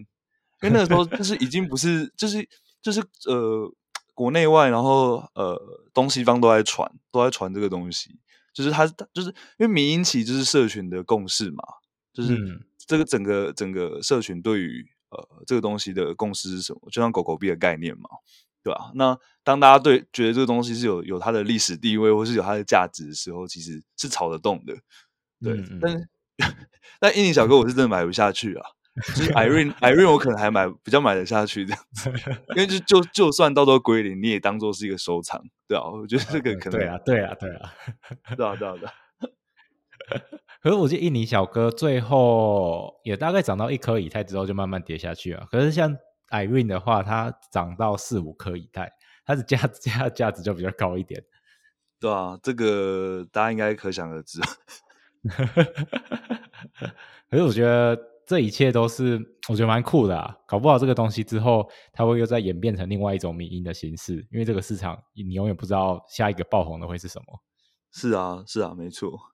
[0.64, 2.50] 因为那个时候就是已经不是，就是
[2.82, 3.72] 就是呃。
[4.16, 5.60] 国内外，然后呃，
[5.92, 8.20] 东西方都在传，都在传这个东西。
[8.54, 11.64] 就是它，就是因为民营企就是社群的共识嘛，
[12.14, 12.38] 就是
[12.86, 16.80] 这个整个整个社群对于呃这个东西的共识是什么？
[16.92, 18.10] 就像狗狗币的概念嘛，
[18.64, 18.92] 对吧？
[18.96, 24.74] 那当大家对觉得这个东西是有有它的历史地位，或是有它的价值的时候，其实是炒得动的。
[25.42, 26.10] 对，但是
[27.00, 28.66] 但印尼小哥，我是真的买不下去啊。
[29.16, 32.12] 就是 Irene，Irene 我可能还买比较买得下去这样子，
[32.56, 37.74] 因为就就就算到时候归零，你也当做是一个收藏，对啊，我觉得这个可能对啊，对啊，对啊，
[38.38, 38.94] 对啊，对啊，对啊。
[40.64, 45.46] 可是我记得印尼小哥最后也大概涨到一颗以太之后就慢慢跌下去了。
[45.52, 45.94] 可是像
[46.30, 48.90] Irene 的话，它涨到四五颗以太，
[49.28, 51.22] 它的价价价值就比较高一点。
[52.00, 54.40] 对啊，这个大家应该可想而知。
[57.30, 58.00] 可是我觉得。
[58.26, 60.34] 这一切都是我觉得蛮酷的啊！
[60.48, 67.26] 搞不好这个东西之后，它会又再演变成另外一种民音的形式，因为这个市场你永远不知道下一个爆红的会是什么。
[67.92, 69.33] 是啊，是啊，没错。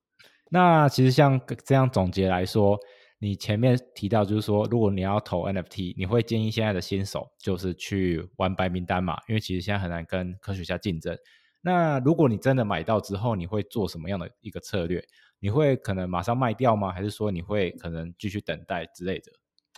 [0.49, 2.77] 那其实像这样总结来说，
[3.19, 9.17] 你前面提到就是说，如果你要投 NFT，你会建议现在的新手就是去玩白名单嘛？
[9.27, 11.17] 因为其实现在很难跟科学家竞争。
[11.61, 15.03] 那如果你真的买到之后，你会做什么样的一个策略？
[15.41, 16.91] 你会可能马上卖掉吗？
[16.91, 19.31] 还是说你会可能继续等待之类的？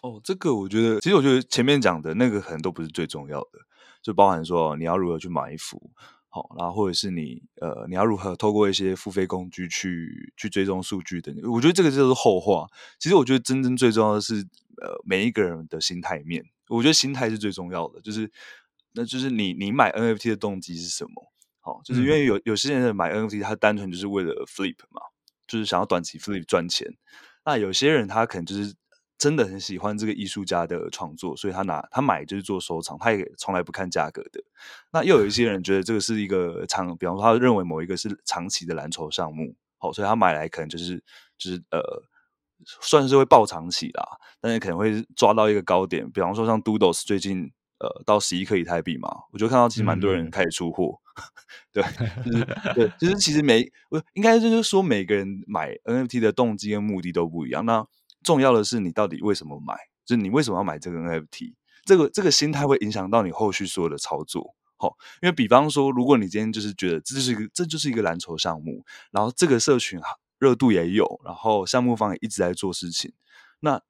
[0.04, 3.60] 哦，这个我觉得，其实我觉得前面讲的那个可能都不是最重要的，
[4.02, 5.92] 就包含说你要如何去埋伏，
[6.34, 11.36] 好，然后或者是你呃你要如何透过一些付费工具去去追踪数据等。
[11.44, 12.68] 我觉得这个就是后话。
[12.98, 14.36] 其实我觉得真正最重要的是
[14.82, 18.32] 呃每一个人的心态面，我觉得心态是最重要的，就是
[18.94, 21.32] 那就是你你买 NFT 的动机是什么？
[21.60, 25.02] 好，就是因为有有些人买 NFT，他单纯就是为了 flip 嘛。
[25.48, 26.88] 就是想要短期 flip 赚钱，
[27.44, 28.74] 那有些人他可能就是
[29.22, 34.42] 真的很喜欢这个艺术家的创作，所以他拿他买就是做收藏，他也从来不看价格的。
[34.92, 40.98] 那又有一些人觉得这个是一个长，比方说他认为某一个是长期的蓝筹项目，好，所以他买来可能就是
[41.38, 41.80] 就是呃，
[42.82, 44.04] 算是会爆长期啦，
[44.42, 47.52] 但是可能会抓到一个高点，比方说像 Doodles 最近。
[47.84, 51.00] 呃，到十一颗以太币嘛，我就看到其实蛮多人开始出货，
[51.74, 51.82] 对，
[52.24, 52.46] 就是
[52.78, 57.66] 对，就是其实每我应该就是说每个人买 NFT 的动机跟目的都不一样。
[57.66, 57.84] 那
[58.24, 61.54] 重要的是你到底为什么买，就是你为什么要买这个 NFT，
[61.86, 64.56] 这个这个心态会影响到你后续所有的操作。
[64.78, 70.00] 好，因为比方说，如果你今天就是觉得这就是一个这就是一个蓝筹项目，然后这个社群
[70.40, 73.14] 热度也有，然后项目方也一直在做事情，
[73.60, 73.82] 那。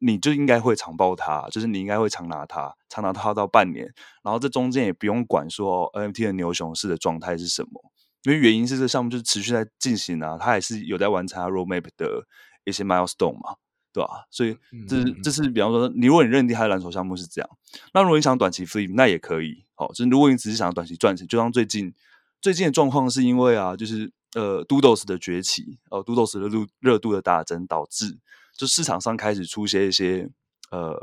[0.00, 3.90] 你就应该会长报它，就是你应该会长拿它，长拿它到半年，
[4.22, 7.80] 然后这中间也不用管说 NFT 的牛熊市的状态是什么，
[8.24, 12.26] 因为原因是这项目就是持续在进行啊，它还是有在完成它 roadmap 的
[12.64, 13.56] 一些 milestone 嘛，
[13.94, 14.26] 对吧？
[14.28, 17.48] 所以这是这是比方说，你如果你认定它的蓝筹项目是这样，
[17.94, 21.94] 那如果你想短期 flip，那也可以，好，就是如果你只是想要短期赚钱，就像最近
[22.40, 28.18] 最近的状况是因为啊，就是呃 Doodles 的崛起，呃 Doodles 的热热度的大增导致。
[28.56, 30.28] 就市场上开始出现一些
[30.70, 30.94] 呃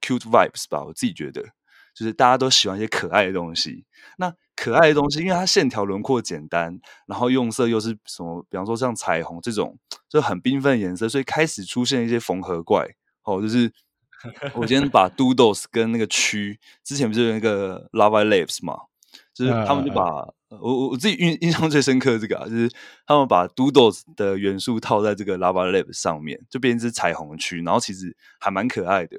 [0.00, 1.42] cute vibes 吧，我自己觉得，
[1.94, 3.84] 就是大家都喜欢一些可爱的东西。
[4.18, 9.78] 那可爱的东西，因为它线条轮廓简单，然后用色又是什么，比方说像彩虹这种
[10.08, 12.86] 就很缤纷的颜色，所以开始出现一些缝合怪。
[13.24, 13.72] 哦，就是
[14.54, 18.74] 我今天把 Doodles 跟那个区之前不是有那个 Lava Lives 嘛，
[19.32, 20.04] 就是他们就把
[20.50, 22.70] 我我我自己印印象最深刻这个啊，就是
[23.06, 29.16] 他们把 Doodles 的元素套在这个 Lava Lab 上面，就变成是彩虹区，然后其实还蛮可爱的。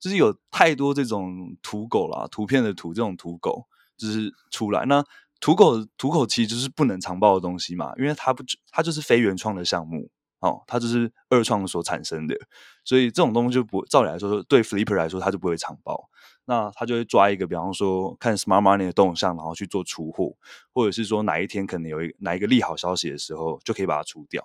[0.00, 4.84] 就是有太多这种土狗啦，图片的图这种土狗，就是出来。
[4.86, 5.04] 那
[5.40, 12.36] 土狗土狗其实就是不能长报的东西嘛，因为它不它就是非原创的项目哦，它就是二创所产生的，
[12.84, 16.08] 所以这种东西就不照理来说，对 Flipper 来说，它就不会长报。
[16.50, 20.34] 那他就会抓一个，比方说看 Smart Money 的动向，然后去做出货，
[20.72, 24.42] 或者是说哪一天可能有一哪一个利好消息的时候，就可以把它出掉。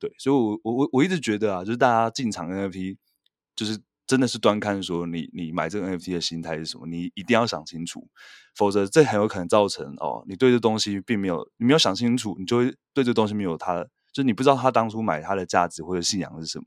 [0.00, 2.96] 对，所以，我我我我一直觉得啊，就是大家进场 NFT，
[3.54, 8.08] 就是真的是端看说你你买这个 NFT 的心态是什么，你一定要想清楚，
[8.54, 16.66] 否则这很有可能造成哦，你对这东西并没有你没有想清楚，你就会对这东西没有它，就是你不知道他当初买它的价值或者信仰是什么，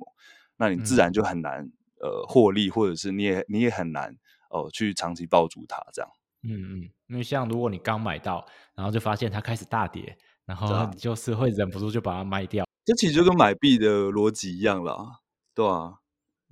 [0.58, 1.70] 那你自然就很难
[2.02, 4.16] 呃获利，或者是你也你也很难。
[4.50, 6.10] 哦，去长期抱住它，这样。
[6.44, 8.46] 嗯嗯，因为像如果你刚买到，
[8.76, 12.66] 然后就发现它开始大跌，然后你就是会忍不住就把它卖掉。
[12.86, 15.20] 这其实就跟买币的逻辑一样了，
[15.54, 15.96] 对吧？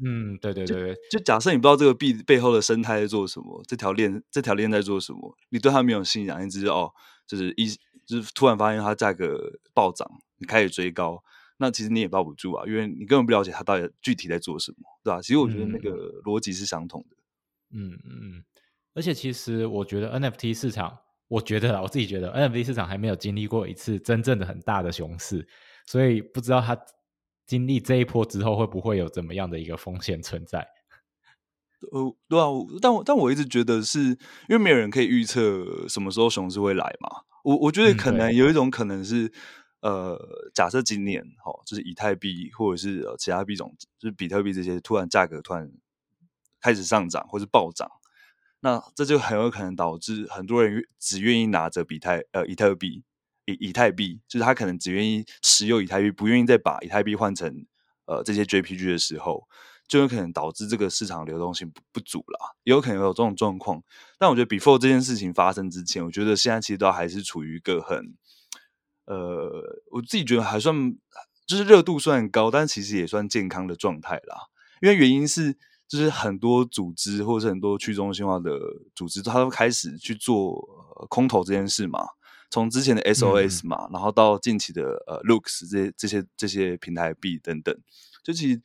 [0.04, 0.96] 嗯，对对对对。
[1.10, 6.92] 就假设你不知道这个币背后的生态在做什么，这条链这条链在做什么，你对它没有信仰，你只是哦，
[7.26, 7.68] 就是一
[8.06, 9.40] 就是突然发现它价格
[9.74, 11.24] 暴涨，你开始追高，
[11.58, 15.22] 那其实你也抱不住啊，因为你根本不了解它到底具体在做什么，对吧？
[15.22, 15.92] 其实我觉得那个
[16.24, 17.16] 逻辑是相同的。
[17.72, 18.44] 嗯嗯嗯，
[18.94, 25.48] 而且其实我觉得 NFT 市场，我觉得我自己觉得 NFT 市场还没有经历过一次真正的很大的熊市，
[25.86, 26.78] 所以不知道它
[27.46, 30.68] 经历这一波之后会不会有怎么样的一个风险存在。
[31.92, 32.46] 呃，对啊，
[32.82, 34.18] 但我但我一直觉得是因
[34.50, 37.24] 为没有人可以预测什么时候熊市会来嘛。
[37.44, 39.32] 我我觉得可能有一种可能是，
[39.82, 40.18] 呃，
[40.54, 45.72] 假设今年哈，就是以太币或者是呃其他币种，就是比特币这些突然价格突然。
[46.62, 47.88] 开始上涨或是暴涨，
[48.62, 53.04] 那这就很有可能导致很多人只愿意拿着比特呃以特币
[53.46, 57.66] 以以太币，就是他可能只愿意持有以太币，不愿意再把以太币换成
[58.06, 59.48] 呃这些 JPG 的时候，
[59.88, 63.82] 就有可能导致这个市场流动性不不足了，也有可能有这种状况。
[64.18, 68.16] 但我觉得 before 这件事情发生之前，我觉得现在其实都还是处于一个很
[69.06, 70.96] 呃，我自己觉得还算
[71.46, 74.48] 就是热度算高，但其实也算健康的状态啦。
[74.82, 75.58] 因为原因是。
[75.88, 78.58] 就是很多组织或者是很多去中心化的
[78.96, 80.60] 组织，它都开始去做
[81.10, 82.00] 空投这件事嘛。
[82.50, 87.76] 从之前的 SOS 嘛，然后到近期的呃 Looks 这些这些这些平台币等等，
[88.24, 88.62] 就其实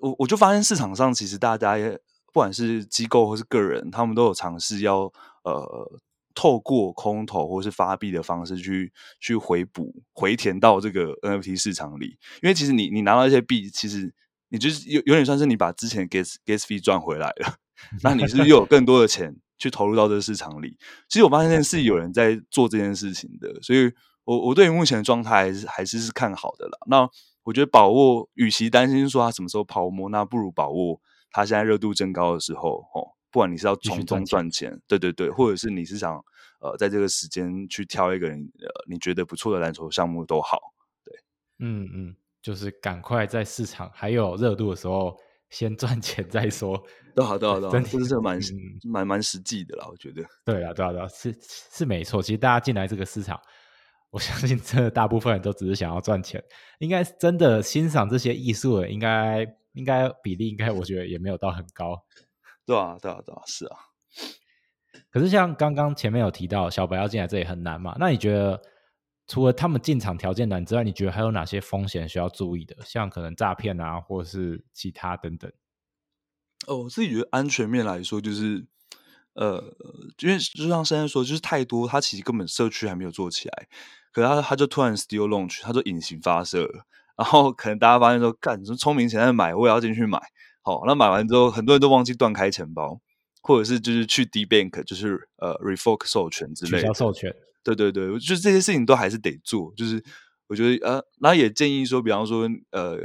[0.00, 1.90] 我我就发现市场上其实大家也
[2.32, 5.12] 不管是机构或是个人，他们都有尝试要
[5.44, 6.00] 呃
[6.34, 12.18] 透过空投或是发币的方式去去回补回填到这个 NFT 市场里。
[12.42, 14.14] 因为其实你你拿到一些币，其实。
[14.48, 17.56] 你就是有有点算是你把之前 gas gas fee 赚回来了，
[18.04, 20.76] 那你是又有更多的钱去投入到这个市场里。
[21.08, 23.92] 其实我发现是有人在做这件事情的，所以
[24.24, 26.78] 我我对目前的状态还是还是是看好的啦。
[26.86, 27.08] 那
[27.44, 32.84] 我觉得把握，与其担心说它什么时候泡沫，那不如把握它现在热度增高的时候。
[32.94, 36.14] 哦，不管你是要从中赚钱，对对对，或者是你是想
[36.60, 40.58] 呃在这个时间去挑一个人呃你觉得不错的篮球项目都好。
[41.04, 41.14] 对，
[41.58, 42.16] 嗯嗯。
[42.42, 45.18] 就是赶快在市场还有热度的时候
[45.50, 46.82] 先赚钱再说，
[47.14, 48.38] 都好都好都好， 真的是蛮
[48.84, 50.22] 蛮蛮实际的啦，我觉得。
[50.44, 52.20] 对啊，对啊，对啊，是是没错。
[52.20, 53.40] 其实大家进来这个市场，
[54.10, 56.42] 我 相信真的大部分人都只是想要赚钱，
[56.80, 61.96] 应该真的欣赏这些艺术的，应该应该比例应该我觉得也没有到很高。
[62.66, 63.76] 对啊，对啊，对啊，是啊。
[65.10, 67.96] 可是像刚刚前面有提到，小白要进来这里很难嘛？
[67.98, 68.60] 那你觉得？
[69.26, 72.76] 除了他们进场条件难之外，你觉得还有哪些风险需要注意的？
[72.84, 75.50] 像可能诈骗啊，或者是其他等等。
[76.66, 78.66] 哦，我自己觉得安全面来说，就是
[79.34, 79.62] 呃，
[80.20, 83.68] 因为就像现在说，就是太多，它其实根本社区还没有做起来，
[84.12, 86.86] 可是他他就突然 still launch，它就隐形发射了，
[87.16, 90.20] 然后可能大家发现说，干，说聪明钱在买，我也要进去买。
[90.62, 93.00] 好，那买完之后，很多人都忘记断开钱包，
[93.42, 97.34] 或者是就是去 D bank，就是呃 revoke 授权之类，取消授权。
[97.74, 99.72] 对对对，我觉得这些事情都还是得做。
[99.76, 100.00] 就是
[100.46, 102.96] 我觉得呃，那也建议说，比方说呃，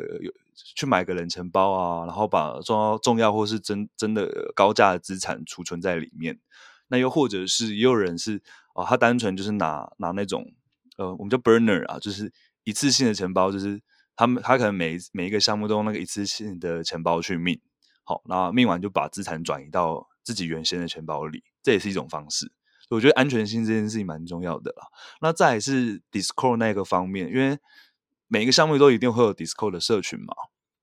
[0.76, 6.40] 去买个冷钱包啊，然后把重要重要或是真真的高价的资产储存在里面。
[6.90, 8.44] 那又或者是也有人是
[8.76, 10.46] 啊，他单纯就是拿拿那种
[10.98, 12.32] 呃，我们叫 burner 啊，就是
[12.64, 13.82] 一次性的钱包，就是
[14.16, 17.60] 他们他可能每每一个项目都用那个一次性的钱包去命，
[18.04, 22.52] 好，那命完就把资产转移到自己原先的钱包里，这也是一种方式。
[22.96, 24.88] 我觉得安全性这件事情蛮重要的啦。
[25.22, 27.58] 那再是 Discord 那个方面，因为
[28.28, 30.34] 每一个项目都一定会有 Discord 的社群嘛。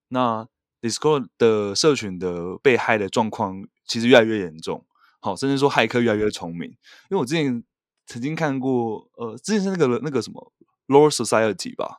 [0.09, 0.49] 那
[0.81, 4.87] Discord 的社群的被害的状况其实越来越严重，
[5.21, 6.71] 好，甚至说骇客越来越聪明。
[6.71, 7.63] 因为我之前
[8.07, 10.53] 曾经看过，呃，之前是那个那个什么
[10.87, 11.99] Lower Society 吧，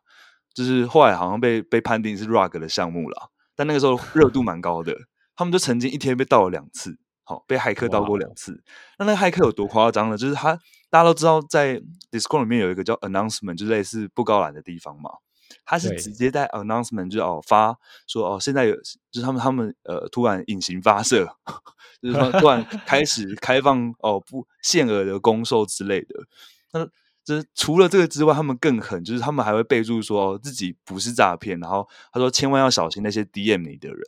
[0.53, 4.95] 就是后来好像被被判定是 Rug 的项目了，但那个时候热度蛮高的，
[5.36, 6.97] 他们就曾经一天被盗了两次，
[7.30, 8.60] 好被骇客盗过两次。
[8.98, 10.18] 那那个骇客有多夸张呢？
[10.18, 10.56] 就是他
[10.90, 15.12] 大家都知道，在 Discord 里面有一个叫 Announcement，就类似布告栏的地方嘛。
[15.64, 17.76] 他是直接在 announcement 就哦发
[18.08, 18.76] 说哦现在有
[19.12, 21.28] 就是他们他们呃突然隐形发射，
[22.02, 26.16] 就是说突然开始 开放哦不限额的公售之类的。
[26.72, 26.84] 那
[27.24, 34.02] 就是除了这个之外，他们更狠，就是他们还会备注说自己不是诈骗，然后他说千万要小心那些 DM 你的人，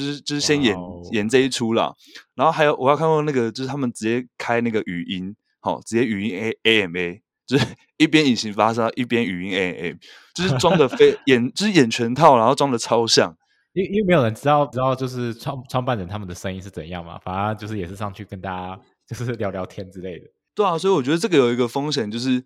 [0.00, 0.76] 就是就是先演
[1.12, 1.94] 演这一出了。
[2.34, 7.22] 然后还有我要看过那个就是他们直接开那个语音，好直接语音 A A M A。
[7.46, 7.64] 就是
[7.96, 9.96] 一边隐形发射，一边语音 A A，
[10.34, 13.36] 就是装的非 演，就是演全套，然后装的超像。
[13.72, 20.26] 因因为没有人知道知道就是创创办人他们的声音是怎样嘛，反正就是也是上去跟大家就是聊聊天之类的。
[20.56, 22.44] 对啊，所以我觉得这个有一个风险，就是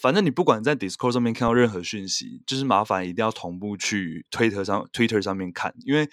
[0.00, 6.08] 反正你不管在 Discord 上面看到任何讯息，就是麻烦一定要同步去 Twitter 上 Twitter 上面看，因为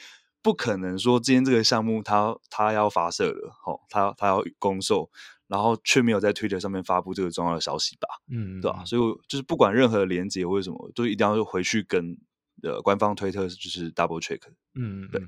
[0.47, 5.09] 不可能说今天这个项目它它要发射了，好，它它要公售。
[5.49, 8.07] 然后却没有在 Twitter 上面发布这个重要的消息吧？
[8.29, 8.83] 嗯，对吧？
[8.85, 12.17] 所以就是不管任何连接或者什么，都一定要回去跟
[12.63, 14.41] 呃官方推特就是 double check。
[14.75, 15.21] 嗯，对。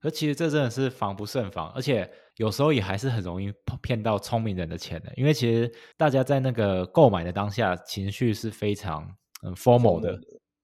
[0.00, 3.52] 而其实这真的是防不胜防，而且有时候也还是很容易
[3.82, 5.12] 骗到聪明人的钱的。
[5.16, 9.06] 因为其实大家在那个购买的当下，情绪是非常
[9.42, 10.18] 嗯 formal 的，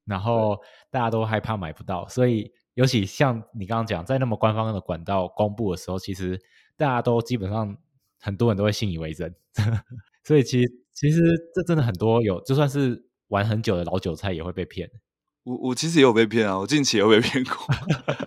[0.06, 0.58] 然后
[0.90, 6.40] 大家都害怕买不到，所以尤其像你刚刚讲，在那么官方的管道公布的时候，其实
[6.76, 7.76] 大家都基本上。
[8.20, 9.34] 很多人都会信以为真，
[10.24, 11.20] 所以其实其实
[11.54, 14.90] 这真的很多有，就算是玩很久的老韭菜也会被骗。
[15.42, 17.54] 我我其实也有被骗啊，我近期也有被骗过。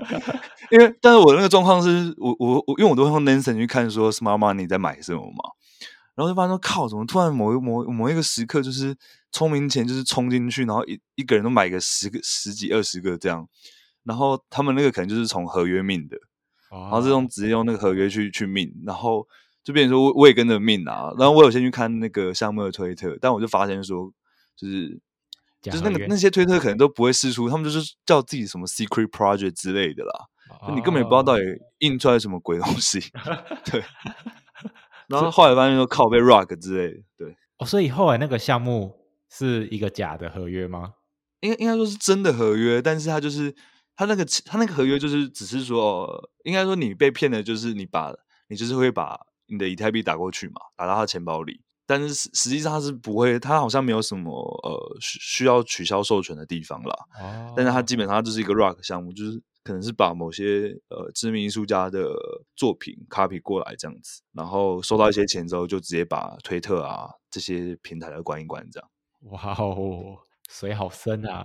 [0.70, 5.42] 因为但是我那个状况是我我我因为我都会用 Nansen 去看说 Smart Money 在买什么嘛，
[6.14, 8.96] 然后就发现说靠，怎么突然某一某某一个时刻就是
[9.32, 13.50] 聪明钱就是冲进去，然后一一个人都买个十个十几二十个这样，
[14.08, 16.18] 然后他们那个可能就是从合约命的，
[16.72, 19.28] 然后这种直接用那个合约去去命，然后。
[19.64, 24.10] 就变成说，我我也跟着命啊，然后我有先去看那个项目的推特，但我就发现说，
[24.56, 24.98] 就是
[25.62, 30.26] 就是那个那些推特可能都不会试出，他们就是叫自己什么 secret project 之类的啦，
[30.66, 31.44] 就你根本也不知道到底
[31.80, 33.02] 印出来什么鬼东西，
[33.70, 33.84] 对。
[35.10, 37.36] 然后后来发现说靠被 rock 之类的，对。
[37.58, 38.96] 哦，所以后来那个项目
[39.30, 40.94] 是一个假的合约吗？
[41.42, 43.54] 应该应该说是真的合约，但是他就是
[43.98, 48.14] 他那个他那个合约就是只是说，应该说你被骗的就是你把
[48.48, 49.20] 你就是会把。
[49.50, 56.94] 你的以太币打过去嘛，打到他钱包里，但是实实际上他是不会，他好像没有什么呃需需要取消授权的地方啦。
[57.18, 62.14] 哦，但是他基本上就是一个 rock 项目，就是可能是把某些呃知名艺术家的
[62.58, 68.90] 作品 copy 过来这样子，然后收到一些钱之后，就直接把推特啊这些平台来关一关这样。
[69.32, 70.18] 哇哦，
[70.50, 71.42] 水好深啊！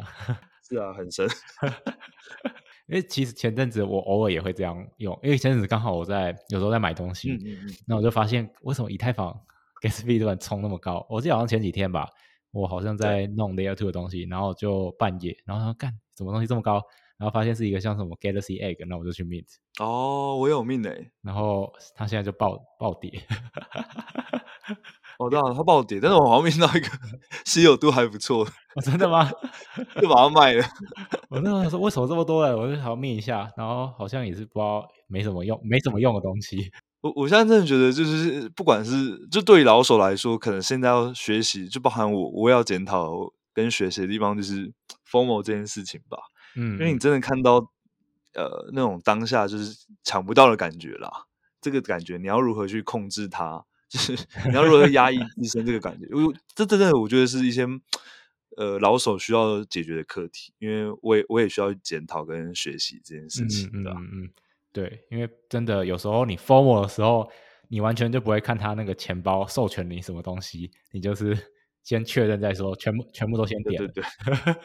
[0.72, 1.28] 是啊，很深。
[2.88, 7.38] 因为其实前阵子我偶尔也会这样用，因为前阵子刚好我在有时候在买东西，
[7.86, 9.32] 那我就发现为什么以太坊
[9.82, 11.06] gas fee 突然冲那么高？
[11.08, 12.08] 我记得好像前几天吧，
[12.50, 16.82] 我好像在弄 layer two 的东西，然后就半夜，然后说干什么东西这么高？
[17.18, 19.46] 然后发现是一个像什么 galaxy egg，那我就去 mint。
[19.78, 23.12] 哦，我有 mint 诶，然后它现在就暴暴跌。
[25.22, 26.88] 我知道它暴跌，但是我好像 mint 到一个
[27.44, 28.46] 稀有度还不错。
[28.82, 29.30] 真的吗？
[30.00, 30.64] 就把它卖了。
[31.28, 36.72] 我那时候说为什么这么多了，我就好灭一下，然后好像也是不知道没什么用，没什么用的东西。
[37.02, 43.10] 我我现在真的觉得，就是不管是就对于老手来说，可能现在要学习，就包含我，我要检讨
[43.52, 44.72] 跟学习的地方，就是
[45.10, 46.18] formal 这件事情吧。
[46.56, 47.56] 嗯，因为你真的看到
[48.34, 51.10] 呃那种当下就是抢不到的感觉啦，
[51.60, 53.64] 这个感觉你要如何去控制它？
[53.92, 54.12] 就是
[54.48, 56.06] 你要如何压抑自身这个感觉？
[56.14, 57.66] 我这真的我觉得是一些。
[58.54, 63.98] 呃，老手需要解决的课题，因为我也我也需要检讨跟学习这件事情，对吧？
[63.98, 64.28] 嗯，
[64.70, 67.26] 对，因为真的有时候你 formal 的时候，
[67.68, 71.34] 你完全就不会看他那个钱包授权你什么东西，你就是
[71.82, 73.78] 先确认再说，全部全部都先点。
[73.78, 74.04] 对对。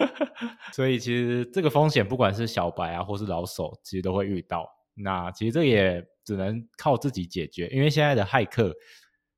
[0.73, 4.67] 所以其实这个风险，不管是小白啊，或是老手，其实都会遇到。
[4.95, 8.75] 那其实这也只能靠自己解决，因为现在的骇客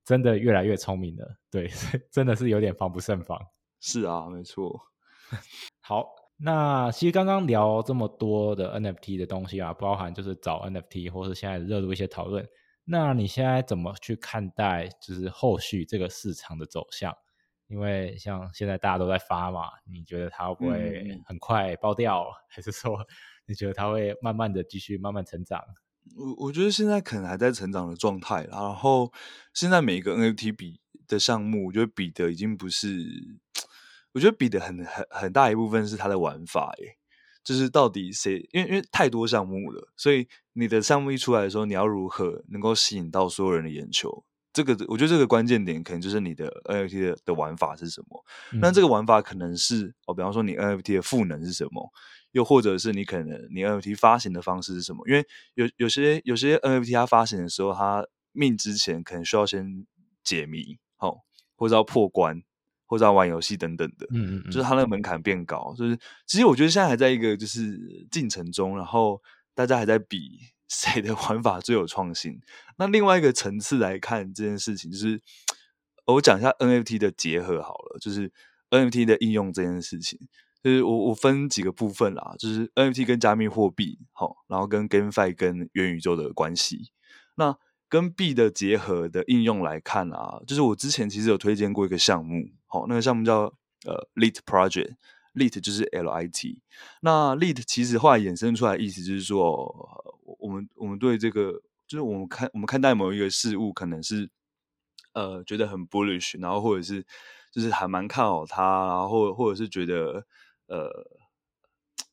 [0.10, 1.68] 真的越来越聪明了，对，
[2.10, 3.40] 真的是有点防不胜防。
[3.80, 4.82] 是啊，没错。
[5.82, 12.44] 好，那其实刚刚聊这么多的 NFT 的东西啊，包含就是找 NFT 或是现在热度一些讨论。
[12.86, 17.16] 那你现在怎么去看待就是后续这个市场的走向？
[17.68, 22.98] 因为像现在大家都在发嘛，你觉得它会不会很快爆掉， 还是说
[23.46, 25.64] 你觉得它会慢慢的继续慢慢成长？
[26.16, 29.12] 我我觉得现在可能还在成长的状态，然后
[29.54, 30.80] 现在每一个 NFT 比。
[31.10, 33.04] 的项目，我觉得比的已经不是，
[34.12, 37.00] 我觉得比的很很很大一部分是它的玩法，诶，
[37.44, 44.24] 就是到底谁，因为因为太多项目了，所以你的项目一出来的时候，你要如何能够吸引到所有人的眼球？
[44.54, 48.24] 这个我觉得这个关键点可能就是你的 NFT 的的玩法是什么。
[48.62, 51.92] 那这个玩法可能是哦，比方说你 NFT 的赋能是什么，
[52.32, 55.08] 又或者是你可能你 NFT 发行的方式是什么？
[55.08, 55.26] 因为
[55.56, 59.86] 有有些有些 NFT 它发行的时候，它命之前可能需要先
[60.24, 61.20] 解谜，好，
[61.56, 62.42] 或者要破关，
[62.86, 64.08] 或者要玩游戏等等的。
[64.14, 65.74] 嗯嗯，就是它那个门槛变高。
[65.78, 69.22] 就是其实我觉得现在还在一个就是进程中，然后
[69.54, 70.40] 大家还在比。
[70.72, 72.40] 谁的 玩法最有创新？
[72.78, 75.20] 那另外一个层次来看这件事情，就是
[76.06, 78.32] 我讲一下 NFT 的结合好了，就是
[78.70, 80.20] NFT 的应用这件事情，
[80.64, 86.92] 就是我我分几个部分啦，就是 NFT 跟加密货币，好，然后跟 GameFi 跟元宇宙的关系。
[87.36, 87.58] 那
[87.88, 93.54] 跟币的结合的应用来看啊，就是我之前其实有推荐过一个项目，好，那个项目叫
[93.86, 94.96] 呃 Lit Project。
[95.36, 96.60] Lit 就是 L I T，
[97.02, 99.64] 那 Lit 其实后来衍生出来意思就是说，
[100.40, 104.32] 我们我们对这个，就是我们看我们看待某一个事物，可能是
[105.14, 107.06] 呃觉得很 bullish，然后或者是
[107.54, 110.26] 就是还蛮看好它，然后或者是觉得
[110.70, 110.90] 呃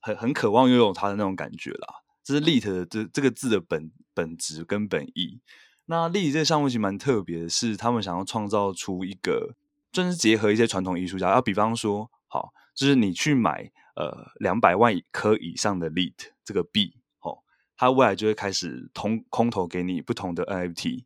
[0.00, 2.02] 很很渴望拥有它的那种感觉啦。
[2.24, 5.40] 这是 Lit 的这这个字的本本质跟本意。
[5.84, 9.54] 那 Lit 这个项目其实蛮特别的，是他们想要创造出一个，
[9.92, 12.52] 就是结合一些传统艺术家，要比方说好。
[12.74, 16.12] 就是你去买呃两百万颗以上的 Lit
[16.44, 17.38] 这个币，哦，
[17.74, 21.04] 它未来就会开始通空投给你不同的 NFT。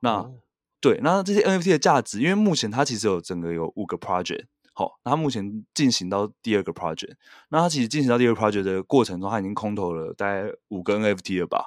[0.00, 0.28] 那
[0.80, 7.14] 对，那这些 NFT 的价值，因为目前它其实有整个有五个 project，好，那他目前进行到第二个 project，
[7.50, 11.66] 那他其实进行到第二个 project 的过程中，他已经空投了大概五个 NFT 了吧？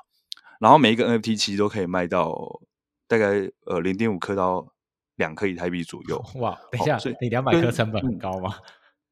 [0.60, 2.62] 然后每一个 NFT 其实都可以卖到
[3.08, 4.68] 大概呃零点五克到
[5.18, 6.24] 两克以太币左右。
[6.36, 8.56] 哇，等一下，所以你两百克成本很高吗？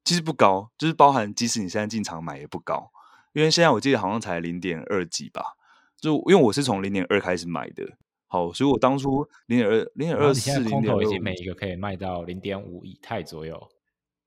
[0.03, 2.91] 其实不高，就是包含即使你现在进场买也不高，
[3.33, 5.43] 因为现在我记得好像才零点二几吧。
[5.97, 13.69] 就因为我是从零点二开始买的，好，所以我当初零点二、零点二四、零点二已经每一个可以卖到零点五以太左右。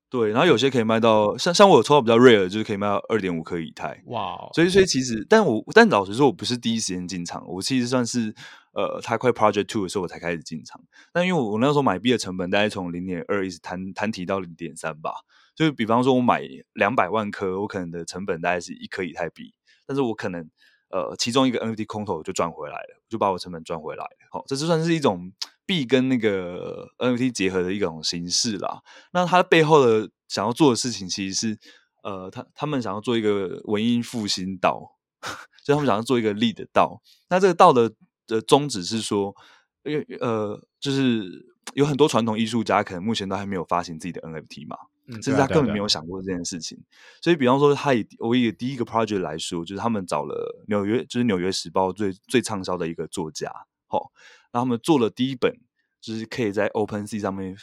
[0.09, 4.01] 对，然后有些可以卖到像像我抽到比较 rare，就是可以卖到二点五颗以太。
[4.05, 4.37] 哇！
[4.53, 8.33] 所以所以其实，但我但老实说，我不是第一时间进场，我其实算是
[8.71, 10.81] 呃，它快 project two 的时候我才开始进场。
[11.11, 15.11] 但因为我我那时候买币的成本大概从零点二一直摊摊提到零点三吧。
[15.55, 16.41] 就是比方说，我买
[16.73, 19.53] 两百万颗，我可能的成本大概是一颗以太币，
[19.87, 20.47] 但是我可能
[20.89, 24.11] 呃，其中一个 NFT 空投就赚回来了，就把我成本赚回来了。
[24.31, 25.33] 好，这就算是一种
[25.67, 28.81] 币跟那个 NFT 结合的一种形式啦。
[29.11, 31.59] 那它背后的想要做的事情，其实是
[32.01, 34.95] 呃，他他们想要做一个文艺复兴道，
[35.63, 37.01] 所以他们想要做一个力的道。
[37.29, 37.93] 那这个道的
[38.25, 39.35] 的宗旨是说，
[39.83, 44.77] 因为呃，就是有很多传统艺术家可能目前都还没有发行自己的 NFT 嘛。
[45.09, 46.77] 甚至他根本没有想过这件事情，
[47.21, 53.49] 所以比方说，他以我以第一个 project 来说，就是他们找了纽约，就是《纽约时报》最最畅销的一个作家，
[53.87, 54.11] 好，
[54.51, 55.59] 然后他们做了第一本，
[56.01, 57.55] 就是可以在 Open Sea 上面，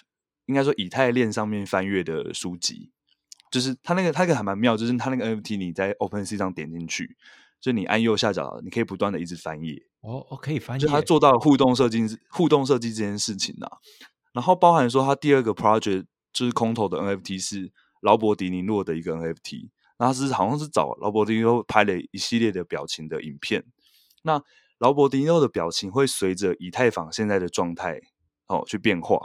[0.46, 2.90] 应该说以太链上面翻阅的书籍，
[3.50, 7.16] 就是他那个他那个还蛮妙，就是他那个 NFT 你在 Open Sea 上点进去，
[7.60, 13.78] 就你按右下角，你可以不断的一直翻页，哦哦，可以翻页，就他做到互动设计，互动设计这件事情啊，
[14.32, 16.06] 然后包含说他第二个 project。
[16.34, 17.70] 就是空投的 NFT 是
[18.00, 19.68] 劳勃迪尼诺的一个 NFT，
[20.00, 23.64] 那他是好像是找劳勃迪尼诺拍了一系列的表情的影片。
[24.22, 24.42] 那
[24.78, 28.00] 劳勃迪尼诺的表情会随着以太坊现在的状态
[28.46, 29.18] 哦去变化。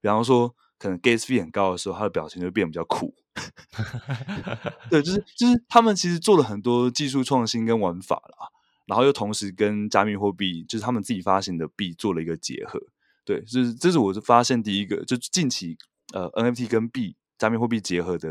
[0.00, 3.14] 比方说，可能 gas fee 很高的时候，他的表情就变比较酷。
[4.90, 8.48] 对，就是就是他们其实做了很多技术创新跟玩法啦，
[8.86, 12.80] 然后又同时跟加密货币，就是他们自己发行的币做了一个结合。
[13.24, 15.76] 对，就是这是我发现第一个，就近期。
[16.12, 18.30] 呃，NFT 跟币加密货币结合的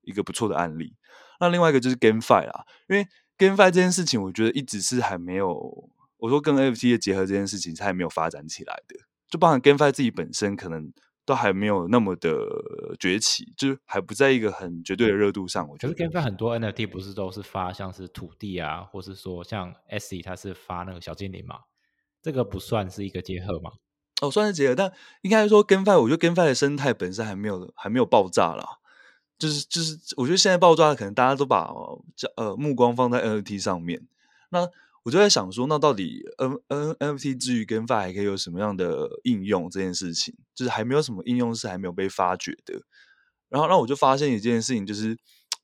[0.00, 0.96] 一个不错的案例。
[1.38, 3.06] 那另外一个就是 GameFi 啦，因为
[3.38, 5.88] GameFi 这件事情，我觉得一直是还没有，
[6.18, 8.96] 我说跟 NFT 的结合这件事情它还没有发展起来的。
[9.28, 10.92] 就包含 GameFi 自己本身，可能
[11.24, 12.30] 都还没有那么的
[13.00, 15.68] 崛起，就是还不在一个很绝对的热度上。
[15.68, 21.60] 我觉得 GameFi 很多 NFT 不是都是发像是土地啊，或是说像 S E 它是发那个小精灵嘛，
[22.22, 23.72] 这个不算是一个结合吗？
[24.22, 24.92] 哦，算是结合，但
[25.22, 28.78] 应该说，GameFi，我觉得 GameFi 的生态本身还没有还没有爆炸啦。
[29.36, 31.68] 就是就是，我觉得现在爆炸的可能大家都把
[32.36, 34.06] 呃目光放在 NFT 上面。
[34.50, 34.70] 那
[35.04, 39.70] 我就在想说，那到底 N N NFT 之于 GameFi 还可以有什么样的应用？
[39.70, 42.82] 这件事情就是还没有什么应用是还没有被发掘的。
[43.48, 45.16] 然后，那我就发现一件事情，就是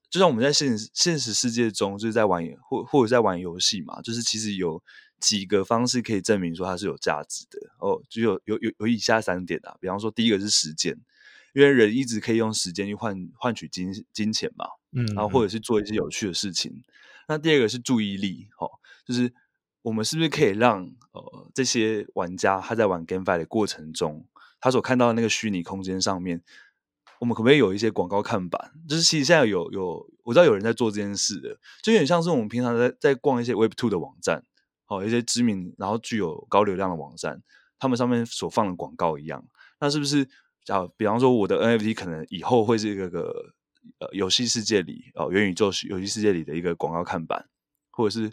[0.08, 4.82] 就像我们在现现实世界中，就是在玩或或者在玩游戏嘛，就是其实有。
[5.20, 10.96] 几个方式可以证明说它是有价值的哦，就有有有有以下三点啊，比方说第一个是时间，
[11.52, 16.82] 因为人一直可以用时间去换换取金金钱嘛，嗯，然后或者是做一些有趣的事情。
[17.28, 19.32] 那第二个是注意力，哦，就是
[19.82, 20.82] 我们是不是可以让
[21.12, 24.26] 呃这些玩家他在玩 GameFi 的过程中，
[24.60, 26.42] 他所看到的那个虚拟空间上面，
[27.18, 28.72] 我们可不可以有一些广告看板？
[28.88, 34.44] 就是其实现在有有我知道有人在做这件事的，就有点像是我们平常在在逛一些 Web Two 的网站。
[34.86, 37.40] 哦，一些知名然后具有高流量的网站，
[37.78, 39.46] 他们上面所放的广告一样，
[39.78, 40.28] 那是不是
[40.66, 40.84] 啊？
[40.96, 43.54] 比方说，我的 NFT 可能以后会是一个个
[44.00, 47.48] 呃游戏世界里哦元宇宙游戏世界里的一个广告看板，
[47.92, 48.32] 或者是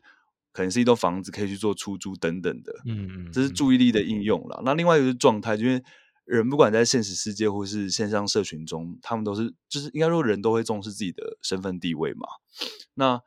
[0.57, 2.73] 可能是一栋房子可以去做出租等等的。
[2.87, 4.59] 嗯嗯，这是注意力的应用了。
[4.65, 5.83] 那另外一个是状态，因为
[6.25, 12.27] 人不管在现实世界或是线上社群中，他们都是就是应该说人都会重视自己的身份地位嘛。
[12.95, 13.21] 那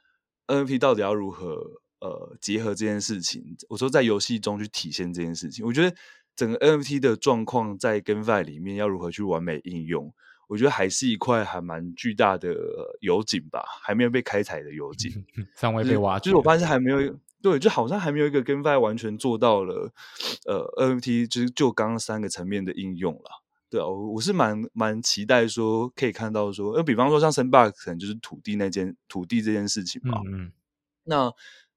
[0.49, 1.83] NFT 到底要如何？
[2.03, 5.95] 呃，结合这件事情，我说在游戏中去体现这件事情，我觉得
[6.35, 10.11] 整个 NFT 的状况在 GameFi 里面要如何去完美应用，
[10.51, 12.53] 我觉得还是一块还蛮巨大的
[13.01, 15.25] 油井吧，还没有被开采的油井，
[15.55, 16.25] 尚未被挖掘。
[16.25, 19.93] 就是我发现还没有，对，就好像还没有一个 GameFi 完全做到了，
[20.47, 23.43] 呃，NFT 就是就刚刚三个层面的应用了。
[23.71, 30.51] 对啊，我我是蛮蛮期待说可以看到说，呃，比方说像 Sandbox 可能就是土地那件土地这件事情嘛，嗯，
[31.05, 31.33] 那。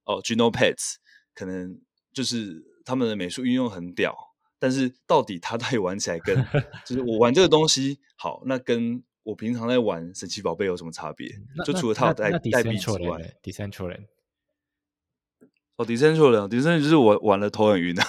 [0.06, 0.96] 哦，Geno Pets
[1.34, 1.80] 可能
[2.12, 4.14] 就是他们的美术运用很屌，
[4.64, 6.34] 但是到底它到底玩起来跟
[6.86, 11.28] 就是我玩这个东西好，那跟我平常在玩神奇宝贝有什么差别？
[11.66, 14.06] 就除了它带带币之外，Decentraland
[15.76, 18.08] 哦，Decentraland，Decentraland 就是我玩的头很晕啊，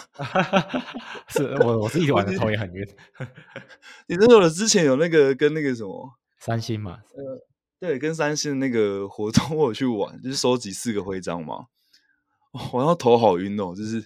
[1.27, 2.87] 是我我自己玩的头也很晕。
[4.07, 7.45] Decentraland 之前有那个跟那个什么三星嘛，呃，
[7.81, 11.67] 对，跟三星的那个活动我去玩，就是收集四个徽章嘛。
[12.73, 14.01] 玩到头好晕哦，就是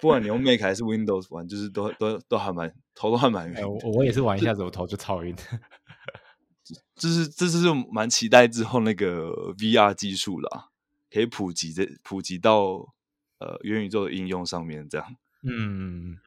[0.00, 3.56] 不管你用 Mac 还是 Windows 玩，就是都都都还蛮头都还蛮晕。
[3.66, 5.34] 我我也是玩一下子，我头就超晕。
[6.94, 7.60] 就是这是
[7.90, 10.68] 蛮期待之后那个 VR 技术啦，
[11.10, 12.92] 可以普及这普及到
[13.38, 15.16] 呃元宇宙的应用上面这样。
[15.42, 16.18] 嗯，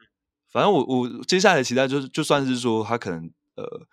[0.50, 3.86] 反正我我接下来期待就是就算是说它可能呃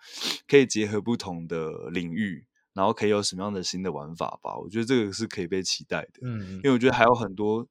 [0.48, 2.46] 可以结合不同的领域。
[2.72, 4.56] 然后可以有什么样的新的玩法吧？
[4.56, 6.20] 我觉得这个是可以被期待的。
[6.22, 7.66] 嗯，因为我觉得还有很多，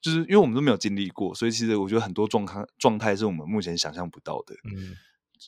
[0.00, 4.54] 就是因为我们都没有经历过，所以其实我觉得很多状况状态是我们目前想象不到的。
[4.64, 4.94] 嗯，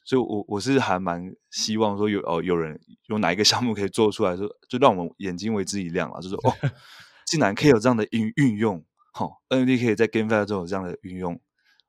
[0.04, 6.54] 所以我我是还蛮希望说有哦有人有哪一个项目可以做出来，说就让我们眼睛为之一亮啊，就是哦，
[7.26, 11.40] 竟然可以有这样的运运用，好，NFT 可以在 GameFi 中有这样的运用，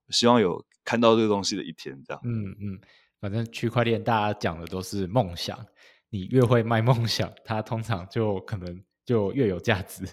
[0.09, 2.21] 希望有看到这个东西的一天，这样。
[2.23, 2.79] 嗯嗯，
[3.19, 5.57] 反正区块链大家讲的都是梦想。
[6.09, 10.05] 你越会卖梦想，它通常就可能就越有价值。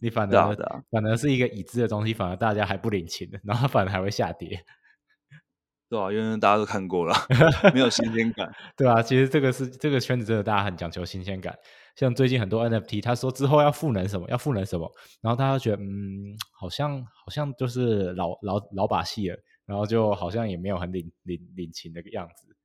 [0.00, 0.56] 你反而
[0.90, 4.64] 反而是一个已知的东西，反而大家还不领情的，然后反而还会下跌。
[5.88, 7.14] 对啊，因为大家都看过了，
[7.74, 8.50] 没有新鲜感。
[8.76, 11.56] 对啊，其实这个是这个圈子真的大家很讲求新鲜感。
[11.94, 14.90] 像最近很多 NFT，他说之后要赋能什么，要赋能什么，
[15.20, 19.36] 然后大家觉得嗯，好像好像就是老老老把戏了，
[19.66, 22.56] 然后就好像也没有很领领领情的样子，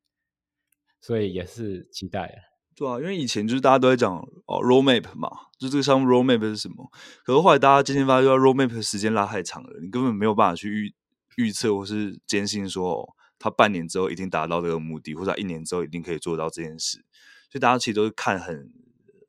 [1.01, 2.33] 所以也是期待。
[2.77, 4.15] 对啊，因为以前就是大家都在讲
[4.45, 6.87] 哦，roadmap 嘛，就这个项目 roadmap 是什么？
[7.25, 10.93] 可是后来大家渐渐发现，roadmap 的时间拉太长了，你根本没有办法去预
[11.37, 13.09] 预测或是坚信说，哦
[13.39, 17.03] 他半年之后一定达到这个目的，或者一年之后一定可以做到这件事。
[17.49, 18.71] 所以大家其实都是看很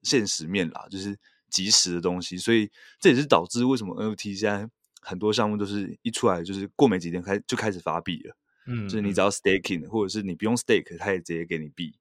[0.03, 1.19] 现实面啦，就是
[1.51, 2.39] 及时的东西。
[2.39, 4.69] 所以这也是导致为什么 NFT 现在
[5.03, 8.37] 很多项目都是一出来就是过没几天开就开始发币了。
[8.67, 11.98] 嗯，就是你只要 staking，或者是你不用 stake，他也直接给你币。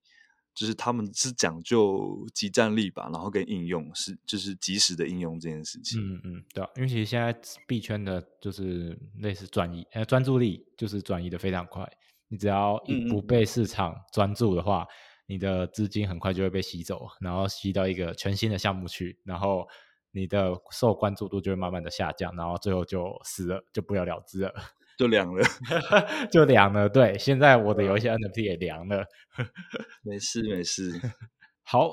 [0.58, 6.02] 就是他们是讲究集战力吧，然后跟应用是就是及时的应用这件事情。
[6.02, 7.32] 嗯嗯，对啊，因为其实现在
[7.68, 11.88] 币圈的就是类似转移，呃，专注力就是转移的非常快。
[12.28, 14.88] 你只要一不被市场专注的话，
[15.28, 19.68] 你的资金很快就会被吸走，然后吸到一个全新的项目去，然后
[20.12, 24.52] 你的受关注度就会慢慢的下降，然后最后就死了，就不了了之了。
[24.98, 25.44] 就凉了，
[26.32, 26.90] 就凉了。
[26.90, 29.06] 对，现在我的有一些 NFT 也凉了。
[30.04, 30.92] 没事没事。
[31.64, 31.92] 好，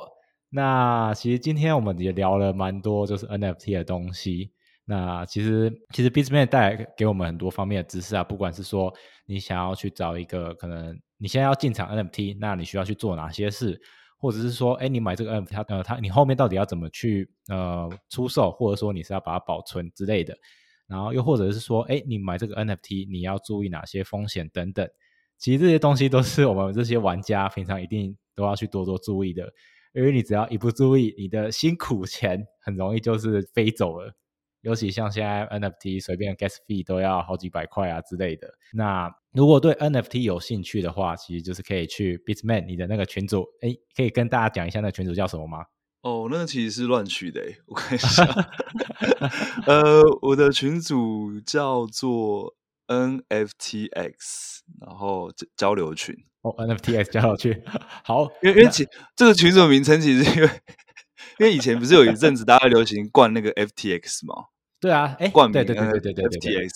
[0.51, 4.53] 那其实今天我们也聊了蛮多，就是 NFT 的东西。
[4.87, 8.93] 那其实其实 Bizman 带来给我们很多方面的知识啊，不管是说
[9.27, 13.81] 你想要去找一个可能你现在要进场 NFT，那你需要去做哪些事，
[14.19, 20.37] 或者是说，哎，你买这个 NFT，呃，它你后面到底要怎么去呃出售，或者说你是要把它保存之类的。
[20.95, 24.89] 然后又或者是说，哎，你买这个 NFT，你要注意哪些风险等等。
[25.39, 29.53] 其实这些东西都是我们这些玩家平常一定都要去多多注意的，
[29.93, 34.15] 因为你只要一不注意，你的辛苦钱很容易就是飞走了。
[34.61, 38.49] 尤其像现在 NFT 随便 gas fee 都要好几百块啊之类的。
[38.73, 45.65] 那如果对 NFT 有兴趣的话，其实就是可以去 Bitman 你的那个群组，哎，可以跟大家讲一下那个群组叫什么吗？
[46.05, 48.25] 哦，那个其实是乱取的，我看一下。
[49.67, 52.55] 呃，我的群组叫做
[52.89, 56.15] NFTX，然后交流群。
[56.43, 57.63] 哦，NFTX 交流群。
[58.05, 58.87] 好，因为因为其
[59.17, 60.51] 这个群组名称其实因为
[61.39, 64.49] 因为以前不是有一阵子大家流行灌那个 FTX 吗？
[64.79, 66.69] 对啊，哎，冠名对对对对对对 FTX。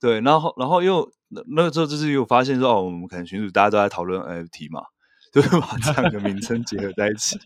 [0.00, 1.08] 对，然后然后又
[1.54, 4.86] 那个时候就是又发现说，哦，我们可能群主大家都在讨论 NFT 嘛。
[5.32, 7.38] 就是把这两个名称结合在一起，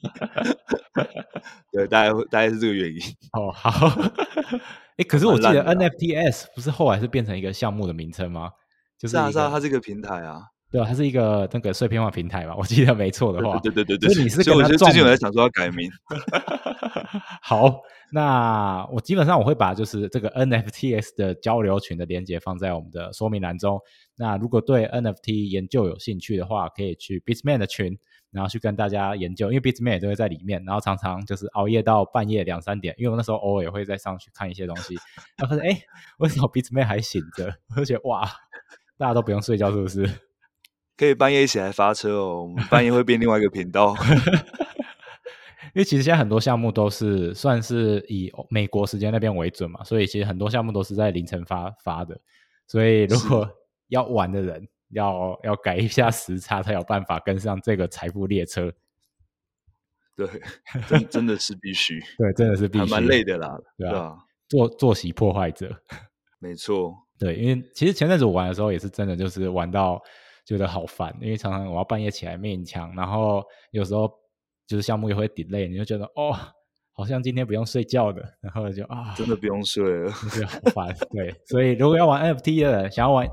[1.72, 3.00] 对，大概大概是这个原因。
[3.32, 3.70] 哦，好。
[4.96, 8.50] 哎，可是我记得 NFTs 不是后来是变成一个项目的名称吗？
[8.98, 13.58] 就是啊，是啊，它是一个平台啊，对啊，它是一个那个碎片化平台吧，我记得没错的话。
[13.60, 14.12] 对对对对。
[14.12, 15.88] 所以你是跟他最近我在想说要改名。
[17.40, 17.80] 好，
[18.12, 23.80] 那我基本上我会把就是这个 NFTs 的交流群的连接放在我们的说明栏中。
[24.16, 27.96] 那如果对 NFT 研究有兴趣的话，可以去 Bitman 的群，
[28.32, 34.96] 然后去跟大家研究，因为 Bitman 也都会在里面，然后常常就是熬夜到半夜两三点，因为我那时候偶尔也会再上去看一些东西，
[35.38, 35.80] 然后发现哎，
[36.18, 37.54] 为什么 Bitman 还醒着？
[37.70, 38.28] 我就觉得哇，
[38.98, 40.10] 大家都不用睡觉是不是？
[40.96, 43.94] 可以半夜一起来发车哦，我们半夜会变另外一个频道。
[45.74, 52.18] 因为其实现在很多项目都是算是以美国时间那边为准嘛，所以其实很多项目都是在凌晨发发的，
[52.66, 53.46] 所以如果
[53.88, 58.72] 要玩的人要要改一下时差，才有办法跟上这个财富列车。
[60.16, 60.26] 对，
[60.88, 62.00] 真真的是必须。
[62.16, 62.90] 对，真的是必须。
[62.90, 64.16] 蛮累的啦，对啊。
[64.48, 65.78] 作作息破坏者。
[66.38, 66.94] 没错。
[67.18, 70.00] 对，因为其实前阵子我玩的时候也是真的，就是玩到
[70.46, 74.10] 觉得好烦，因为常常我要半夜起来勉强，然后有时候
[74.66, 76.32] 就是项目也会 delay，你就觉得哦，
[76.92, 80.88] 好像今天不用睡觉的，然后就啊，真的不用睡了，觉得好烦。
[81.10, 83.28] 对，所以如果要玩 NFT 的人，想要玩。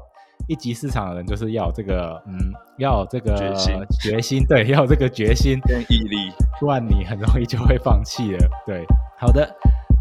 [0.50, 2.36] 一级市场的人就是要这个，嗯，
[2.78, 6.18] 要这个决心，决心，对，要这个决心跟毅力，
[6.60, 8.40] 不然你很容易就会放弃了。
[8.66, 8.84] 对，
[9.18, 9.50] 好的，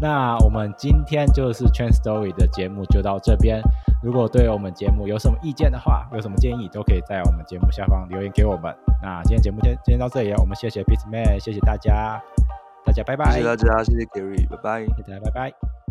[0.01, 3.61] 那我们今天就是 Trend Story 的节目就到这边。
[4.03, 8.75] 如果对我们节目有什么意见的话，有什么建议都可以在我们节目下方留言给我们。
[9.01, 12.21] 那今天节目就今天到这里，我们谢谢 Peace Man，谢谢大家，
[12.85, 15.82] 大家拜拜，谢谢大家，谢谢 Gary，拜拜，大家拜拜。